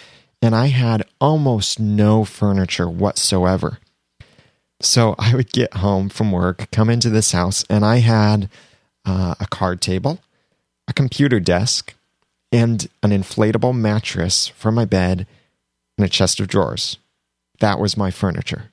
and 0.42 0.56
I 0.56 0.68
had 0.68 1.04
almost 1.20 1.78
no 1.78 2.24
furniture 2.24 2.90
whatsoever. 2.90 3.80
So 4.82 5.14
I 5.20 5.36
would 5.36 5.52
get 5.52 5.74
home 5.74 6.08
from 6.08 6.32
work, 6.32 6.72
come 6.72 6.90
into 6.90 7.10
this 7.10 7.34
house, 7.34 7.66
and 7.70 7.84
I 7.84 7.98
had 7.98 8.50
uh, 9.06 9.36
a 9.42 9.48
card 9.48 9.82
table, 9.82 10.20
a 10.88 10.94
computer 10.94 11.42
desk, 11.42 11.96
and 12.50 12.88
an 13.04 13.12
inflatable 13.12 13.78
mattress 13.78 14.48
for 14.48 14.72
my 14.72 14.86
bed, 14.86 15.28
and 15.98 16.06
a 16.06 16.10
chest 16.10 16.40
of 16.40 16.48
drawers. 16.48 16.98
That 17.60 17.78
was 17.78 17.98
my 17.98 18.10
furniture. 18.10 18.72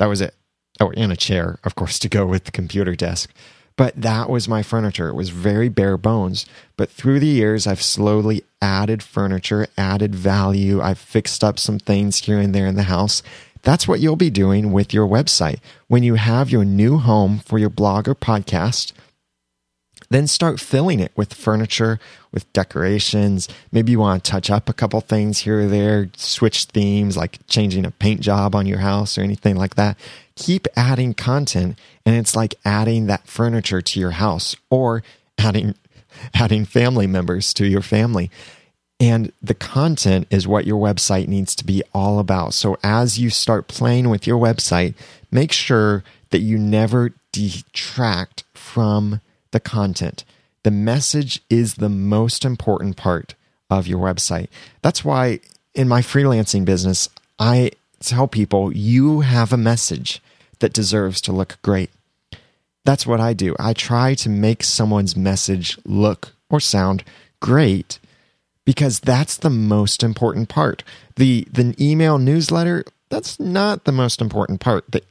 That 0.00 0.06
was 0.06 0.20
it 0.20 0.34
oh, 0.80 0.92
and 0.96 1.12
a 1.12 1.16
chair, 1.16 1.58
of 1.64 1.74
course, 1.74 1.98
to 2.00 2.08
go 2.08 2.26
with 2.26 2.44
the 2.44 2.50
computer 2.50 2.94
desk. 2.94 3.30
But 3.76 4.00
that 4.00 4.28
was 4.28 4.48
my 4.48 4.62
furniture. 4.62 5.08
It 5.08 5.14
was 5.14 5.30
very 5.30 5.68
bare 5.68 5.96
bones. 5.96 6.44
But 6.76 6.90
through 6.90 7.20
the 7.20 7.26
years, 7.26 7.66
I've 7.66 7.82
slowly 7.82 8.44
added 8.60 9.02
furniture, 9.02 9.68
added 9.78 10.14
value. 10.14 10.82
I've 10.82 10.98
fixed 10.98 11.42
up 11.42 11.58
some 11.58 11.78
things 11.78 12.18
here 12.18 12.38
and 12.38 12.54
there 12.54 12.66
in 12.66 12.74
the 12.74 12.84
house. 12.84 13.22
That's 13.62 13.86
what 13.86 14.00
you'll 14.00 14.16
be 14.16 14.30
doing 14.30 14.72
with 14.72 14.92
your 14.92 15.06
website. 15.06 15.60
When 15.88 16.02
you 16.02 16.14
have 16.14 16.50
your 16.50 16.64
new 16.64 16.98
home 16.98 17.38
for 17.38 17.58
your 17.58 17.70
blog 17.70 18.08
or 18.08 18.14
podcast, 18.14 18.92
then 20.10 20.26
start 20.26 20.58
filling 20.58 20.98
it 20.98 21.12
with 21.16 21.32
furniture, 21.32 22.00
with 22.32 22.52
decorations. 22.52 23.48
Maybe 23.70 23.92
you 23.92 24.00
want 24.00 24.24
to 24.24 24.30
touch 24.30 24.50
up 24.50 24.68
a 24.68 24.72
couple 24.72 25.00
things 25.00 25.40
here 25.40 25.60
or 25.60 25.66
there, 25.66 26.10
switch 26.16 26.64
themes, 26.64 27.16
like 27.16 27.38
changing 27.46 27.86
a 27.86 27.92
paint 27.92 28.20
job 28.20 28.54
on 28.54 28.66
your 28.66 28.78
house 28.78 29.16
or 29.16 29.22
anything 29.22 29.56
like 29.56 29.76
that. 29.76 29.96
Keep 30.34 30.66
adding 30.76 31.14
content, 31.14 31.78
and 32.04 32.16
it's 32.16 32.34
like 32.34 32.56
adding 32.64 33.06
that 33.06 33.26
furniture 33.28 33.80
to 33.80 34.00
your 34.00 34.12
house 34.12 34.56
or 34.68 35.02
adding 35.38 35.74
adding 36.34 36.64
family 36.64 37.06
members 37.06 37.54
to 37.54 37.66
your 37.66 37.82
family. 37.82 38.30
And 38.98 39.32
the 39.40 39.54
content 39.54 40.26
is 40.30 40.46
what 40.46 40.66
your 40.66 40.78
website 40.78 41.28
needs 41.28 41.54
to 41.56 41.64
be 41.64 41.82
all 41.94 42.18
about. 42.18 42.52
So 42.52 42.76
as 42.82 43.18
you 43.18 43.30
start 43.30 43.68
playing 43.68 44.10
with 44.10 44.26
your 44.26 44.38
website, 44.38 44.94
make 45.30 45.52
sure 45.52 46.04
that 46.30 46.40
you 46.40 46.58
never 46.58 47.14
detract 47.32 48.44
from 48.52 49.20
the 49.52 49.60
content. 49.60 50.24
The 50.62 50.70
message 50.70 51.42
is 51.48 51.74
the 51.74 51.88
most 51.88 52.44
important 52.44 52.96
part 52.96 53.34
of 53.70 53.86
your 53.86 53.98
website. 53.98 54.48
That's 54.82 55.04
why 55.04 55.40
in 55.74 55.88
my 55.88 56.02
freelancing 56.02 56.64
business, 56.64 57.08
I 57.38 57.72
tell 58.00 58.28
people 58.28 58.72
you 58.72 59.20
have 59.20 59.52
a 59.52 59.56
message 59.56 60.22
that 60.58 60.72
deserves 60.72 61.20
to 61.22 61.32
look 61.32 61.58
great. 61.62 61.90
That's 62.84 63.06
what 63.06 63.20
I 63.20 63.32
do. 63.32 63.54
I 63.58 63.72
try 63.72 64.14
to 64.14 64.28
make 64.28 64.62
someone's 64.62 65.16
message 65.16 65.78
look 65.84 66.32
or 66.48 66.60
sound 66.60 67.04
great 67.40 67.98
because 68.64 69.00
that's 69.00 69.36
the 69.36 69.50
most 69.50 70.02
important 70.02 70.48
part. 70.48 70.82
The 71.16 71.46
the 71.50 71.74
email 71.80 72.18
newsletter, 72.18 72.84
that's 73.08 73.38
not 73.40 73.84
the 73.84 73.92
most 73.92 74.20
important 74.20 74.60
part. 74.60 74.84
The 74.90 75.02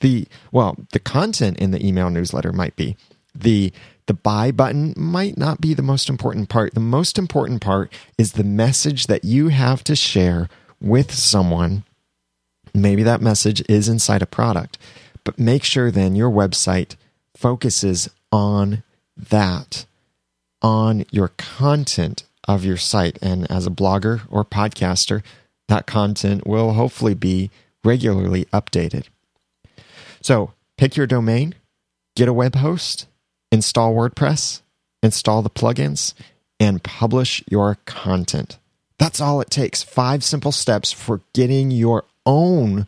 the 0.00 0.26
well, 0.52 0.76
the 0.92 0.98
content 0.98 1.58
in 1.58 1.70
the 1.70 1.84
email 1.84 2.10
newsletter 2.10 2.52
might 2.52 2.76
be, 2.76 2.96
the 3.34 3.72
the 4.06 4.14
buy 4.14 4.50
button 4.50 4.92
might 4.96 5.38
not 5.38 5.60
be 5.60 5.72
the 5.72 5.82
most 5.82 6.08
important 6.08 6.48
part. 6.48 6.74
The 6.74 6.80
most 6.80 7.16
important 7.16 7.60
part 7.60 7.92
is 8.18 8.32
the 8.32 8.42
message 8.42 9.06
that 9.06 9.24
you 9.24 9.48
have 9.48 9.84
to 9.84 9.94
share 9.94 10.48
with 10.80 11.14
someone. 11.14 11.84
Maybe 12.74 13.04
that 13.04 13.20
message 13.20 13.62
is 13.68 13.88
inside 13.88 14.20
a 14.20 14.26
product, 14.26 14.78
but 15.22 15.38
make 15.38 15.62
sure 15.62 15.92
then 15.92 16.16
your 16.16 16.30
website 16.30 16.96
focuses 17.36 18.10
on 18.32 18.82
that, 19.16 19.86
on 20.60 21.04
your 21.12 21.28
content 21.36 22.24
of 22.48 22.64
your 22.64 22.78
site. 22.78 23.16
And 23.22 23.48
as 23.48 23.64
a 23.64 23.70
blogger 23.70 24.22
or 24.28 24.44
podcaster, 24.44 25.22
that 25.68 25.86
content 25.86 26.48
will 26.48 26.72
hopefully 26.72 27.14
be 27.14 27.50
regularly 27.84 28.46
updated. 28.46 29.06
So 30.20 30.52
pick 30.76 30.96
your 30.96 31.06
domain, 31.06 31.54
get 32.16 32.28
a 32.28 32.32
web 32.32 32.56
host, 32.56 33.06
install 33.50 33.94
WordPress, 33.94 34.60
install 35.02 35.42
the 35.42 35.50
plugins, 35.50 36.14
and 36.58 36.82
publish 36.82 37.44
your 37.50 37.78
content. 37.86 38.58
That's 38.98 39.20
all 39.20 39.40
it 39.40 39.50
takes. 39.50 39.82
Five 39.82 40.22
simple 40.22 40.52
steps 40.52 40.92
for 40.92 41.22
getting 41.32 41.70
your 41.70 42.04
own 42.26 42.86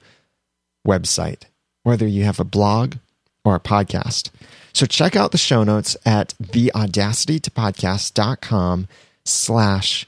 website, 0.87 1.45
whether 1.83 2.07
you 2.07 2.25
have 2.25 2.39
a 2.39 2.45
blog 2.45 2.97
or 3.45 3.55
a 3.55 3.61
podcast. 3.61 4.29
So 4.73 4.87
check 4.87 5.17
out 5.17 5.33
the 5.33 5.39
show 5.39 5.65
notes 5.65 5.97
at 6.05 6.35
theaudacitytopodcast.com 6.43 8.89
slash 9.25 10.07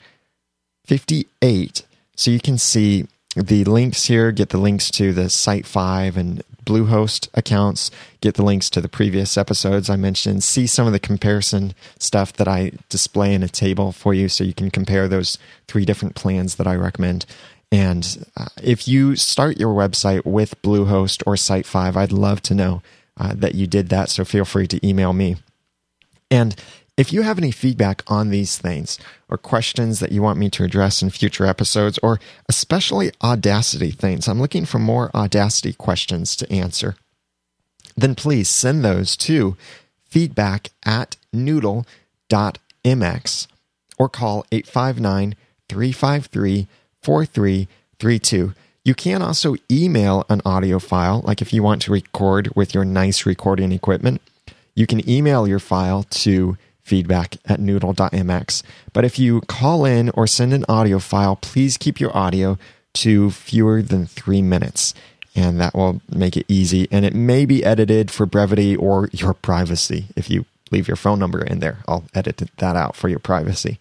58 0.86 1.82
so 2.16 2.30
you 2.30 2.40
can 2.40 2.58
see 2.58 3.06
the 3.34 3.64
links 3.64 4.04
here 4.06 4.30
get 4.30 4.50
the 4.50 4.58
links 4.58 4.90
to 4.92 5.12
the 5.12 5.28
Site 5.28 5.66
5 5.66 6.16
and 6.16 6.44
Bluehost 6.64 7.28
accounts, 7.34 7.90
get 8.20 8.34
the 8.34 8.44
links 8.44 8.70
to 8.70 8.80
the 8.80 8.88
previous 8.88 9.36
episodes 9.36 9.90
I 9.90 9.96
mentioned, 9.96 10.42
see 10.42 10.66
some 10.66 10.86
of 10.86 10.92
the 10.92 10.98
comparison 10.98 11.74
stuff 11.98 12.32
that 12.34 12.48
I 12.48 12.72
display 12.88 13.34
in 13.34 13.42
a 13.42 13.48
table 13.48 13.92
for 13.92 14.14
you 14.14 14.28
so 14.28 14.44
you 14.44 14.54
can 14.54 14.70
compare 14.70 15.08
those 15.08 15.38
three 15.68 15.84
different 15.84 16.14
plans 16.14 16.56
that 16.56 16.66
I 16.66 16.76
recommend. 16.76 17.26
And 17.70 18.26
uh, 18.36 18.46
if 18.62 18.86
you 18.86 19.16
start 19.16 19.58
your 19.58 19.74
website 19.74 20.24
with 20.24 20.60
Bluehost 20.62 21.22
or 21.26 21.36
Site 21.36 21.66
5, 21.66 21.96
I'd 21.96 22.12
love 22.12 22.40
to 22.42 22.54
know 22.54 22.82
uh, 23.16 23.34
that 23.36 23.54
you 23.54 23.66
did 23.66 23.88
that. 23.88 24.10
So 24.10 24.24
feel 24.24 24.44
free 24.44 24.66
to 24.68 24.86
email 24.86 25.12
me. 25.12 25.36
And 26.30 26.56
if 26.96 27.12
you 27.12 27.22
have 27.22 27.38
any 27.38 27.50
feedback 27.50 28.02
on 28.06 28.30
these 28.30 28.56
things 28.56 28.98
or 29.28 29.36
questions 29.36 29.98
that 30.00 30.12
you 30.12 30.22
want 30.22 30.38
me 30.38 30.48
to 30.50 30.62
address 30.62 31.02
in 31.02 31.10
future 31.10 31.44
episodes, 31.44 31.98
or 32.02 32.20
especially 32.48 33.10
Audacity 33.22 33.90
things, 33.90 34.28
I'm 34.28 34.40
looking 34.40 34.64
for 34.64 34.78
more 34.78 35.10
Audacity 35.14 35.72
questions 35.72 36.36
to 36.36 36.52
answer, 36.52 36.94
then 37.96 38.14
please 38.14 38.48
send 38.48 38.84
those 38.84 39.16
to 39.18 39.56
feedback 40.04 40.70
at 40.84 41.16
noodle.mx 41.32 41.86
or 43.98 44.08
call 44.08 44.46
859 44.52 45.34
353 45.68 46.68
4332. 47.02 48.54
You 48.84 48.94
can 48.94 49.22
also 49.22 49.56
email 49.70 50.26
an 50.28 50.42
audio 50.44 50.78
file, 50.78 51.22
like 51.24 51.40
if 51.40 51.52
you 51.52 51.62
want 51.62 51.82
to 51.82 51.92
record 51.92 52.50
with 52.54 52.74
your 52.74 52.84
nice 52.84 53.24
recording 53.24 53.72
equipment, 53.72 54.20
you 54.74 54.86
can 54.86 55.08
email 55.08 55.48
your 55.48 55.58
file 55.58 56.02
to 56.04 56.56
feedback 56.84 57.38
at 57.46 57.58
noodle.mx. 57.58 58.62
But 58.92 59.04
if 59.04 59.18
you 59.18 59.40
call 59.42 59.84
in 59.84 60.10
or 60.10 60.26
send 60.26 60.52
an 60.52 60.64
audio 60.68 61.00
file, 61.00 61.36
please 61.36 61.76
keep 61.76 61.98
your 61.98 62.16
audio 62.16 62.58
to 62.94 63.30
fewer 63.30 63.82
than 63.82 64.06
three 64.06 64.42
minutes. 64.42 64.94
And 65.34 65.60
that 65.60 65.74
will 65.74 66.00
make 66.08 66.36
it 66.36 66.46
easy. 66.46 66.86
And 66.92 67.04
it 67.04 67.14
may 67.14 67.44
be 67.44 67.64
edited 67.64 68.12
for 68.12 68.26
brevity 68.26 68.76
or 68.76 69.08
your 69.12 69.34
privacy. 69.34 70.06
If 70.14 70.30
you 70.30 70.44
leave 70.70 70.86
your 70.86 70.96
phone 70.96 71.18
number 71.18 71.42
in 71.42 71.58
there, 71.58 71.78
I'll 71.88 72.04
edit 72.14 72.48
that 72.58 72.76
out 72.76 72.94
for 72.94 73.08
your 73.08 73.18
privacy. 73.18 73.80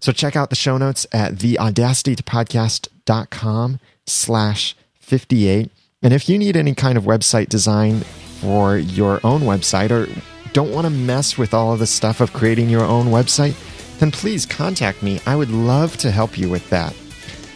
So 0.00 0.12
check 0.12 0.36
out 0.36 0.50
the 0.50 0.56
show 0.56 0.78
notes 0.78 1.08
at 1.12 1.34
theaudacitytopodcast.com 1.34 3.80
slash 4.06 4.76
58. 5.00 5.70
And 6.02 6.12
if 6.12 6.28
you 6.28 6.38
need 6.38 6.56
any 6.56 6.74
kind 6.74 6.98
of 6.98 7.04
website 7.04 7.48
design 7.48 8.00
for 8.40 8.76
your 8.76 9.20
own 9.24 9.40
website 9.40 9.90
or 9.90 10.06
don't 10.54 10.72
want 10.72 10.86
to 10.86 10.90
mess 10.90 11.36
with 11.36 11.52
all 11.52 11.74
of 11.74 11.80
the 11.80 11.86
stuff 11.86 12.22
of 12.22 12.32
creating 12.32 12.70
your 12.70 12.84
own 12.84 13.08
website, 13.08 13.54
then 13.98 14.10
please 14.10 14.46
contact 14.46 15.02
me. 15.02 15.20
I 15.26 15.36
would 15.36 15.50
love 15.50 15.98
to 15.98 16.10
help 16.10 16.38
you 16.38 16.48
with 16.48 16.70
that. 16.70 16.96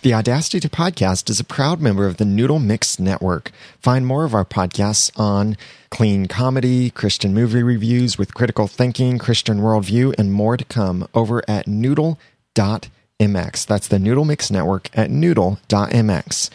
The 0.01 0.13
Audacity 0.13 0.61
to 0.61 0.69
Podcast 0.69 1.29
is 1.29 1.41
a 1.41 1.43
proud 1.43 1.81
member 1.81 2.07
of 2.07 2.15
the 2.15 2.23
Noodle 2.23 2.59
Mix 2.59 2.99
Network. 3.01 3.51
Find 3.81 4.07
more 4.07 4.23
of 4.23 4.33
our 4.33 4.45
podcasts 4.45 5.11
on 5.19 5.57
clean 5.89 6.27
comedy, 6.27 6.89
Christian 6.89 7.33
movie 7.33 7.63
reviews 7.63 8.17
with 8.17 8.33
critical 8.33 8.67
thinking, 8.67 9.17
Christian 9.19 9.59
worldview, 9.59 10.17
and 10.17 10.31
more 10.31 10.55
to 10.55 10.63
come 10.63 11.05
over 11.13 11.43
at 11.49 11.67
noodle.mx. 11.67 12.15
That's 13.65 13.87
the 13.89 13.99
Noodle 13.99 14.23
Mix 14.23 14.49
Network 14.49 14.89
at 14.93 15.11
noodle.mx. 15.11 16.49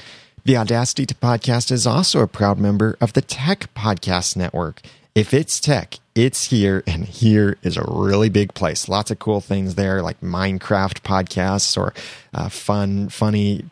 The 0.46 0.56
Audacity 0.56 1.04
to 1.04 1.14
Podcast 1.14 1.70
is 1.70 1.86
also 1.86 2.20
a 2.20 2.26
proud 2.26 2.58
member 2.58 2.96
of 2.98 3.12
the 3.12 3.20
Tech 3.20 3.68
Podcast 3.74 4.38
Network. 4.38 4.80
If 5.14 5.34
it's 5.34 5.60
tech, 5.60 5.96
it's 6.14 6.50
here, 6.50 6.84
and 6.86 7.04
here 7.04 7.58
is 7.62 7.76
a 7.76 7.84
really 7.88 8.28
big 8.28 8.54
place. 8.54 8.88
Lots 8.88 9.10
of 9.10 9.18
cool 9.18 9.40
things 9.40 9.74
there, 9.74 10.00
like 10.00 10.20
Minecraft 10.20 11.00
podcasts 11.00 11.76
or 11.76 11.92
uh, 12.32 12.48
fun, 12.48 13.08
funny, 13.08 13.64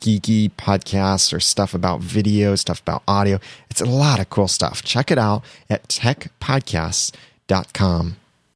geeky 0.00 0.50
podcasts 0.52 1.32
or 1.32 1.40
stuff 1.40 1.74
about 1.74 2.00
video, 2.00 2.54
stuff 2.54 2.80
about 2.80 3.02
audio. 3.06 3.38
It's 3.70 3.80
a 3.80 3.86
lot 3.86 4.20
of 4.20 4.30
cool 4.30 4.48
stuff. 4.48 4.82
Check 4.82 5.10
it 5.10 5.18
out 5.18 5.42
at 5.68 5.88
techpodcasts.com. 5.88 8.16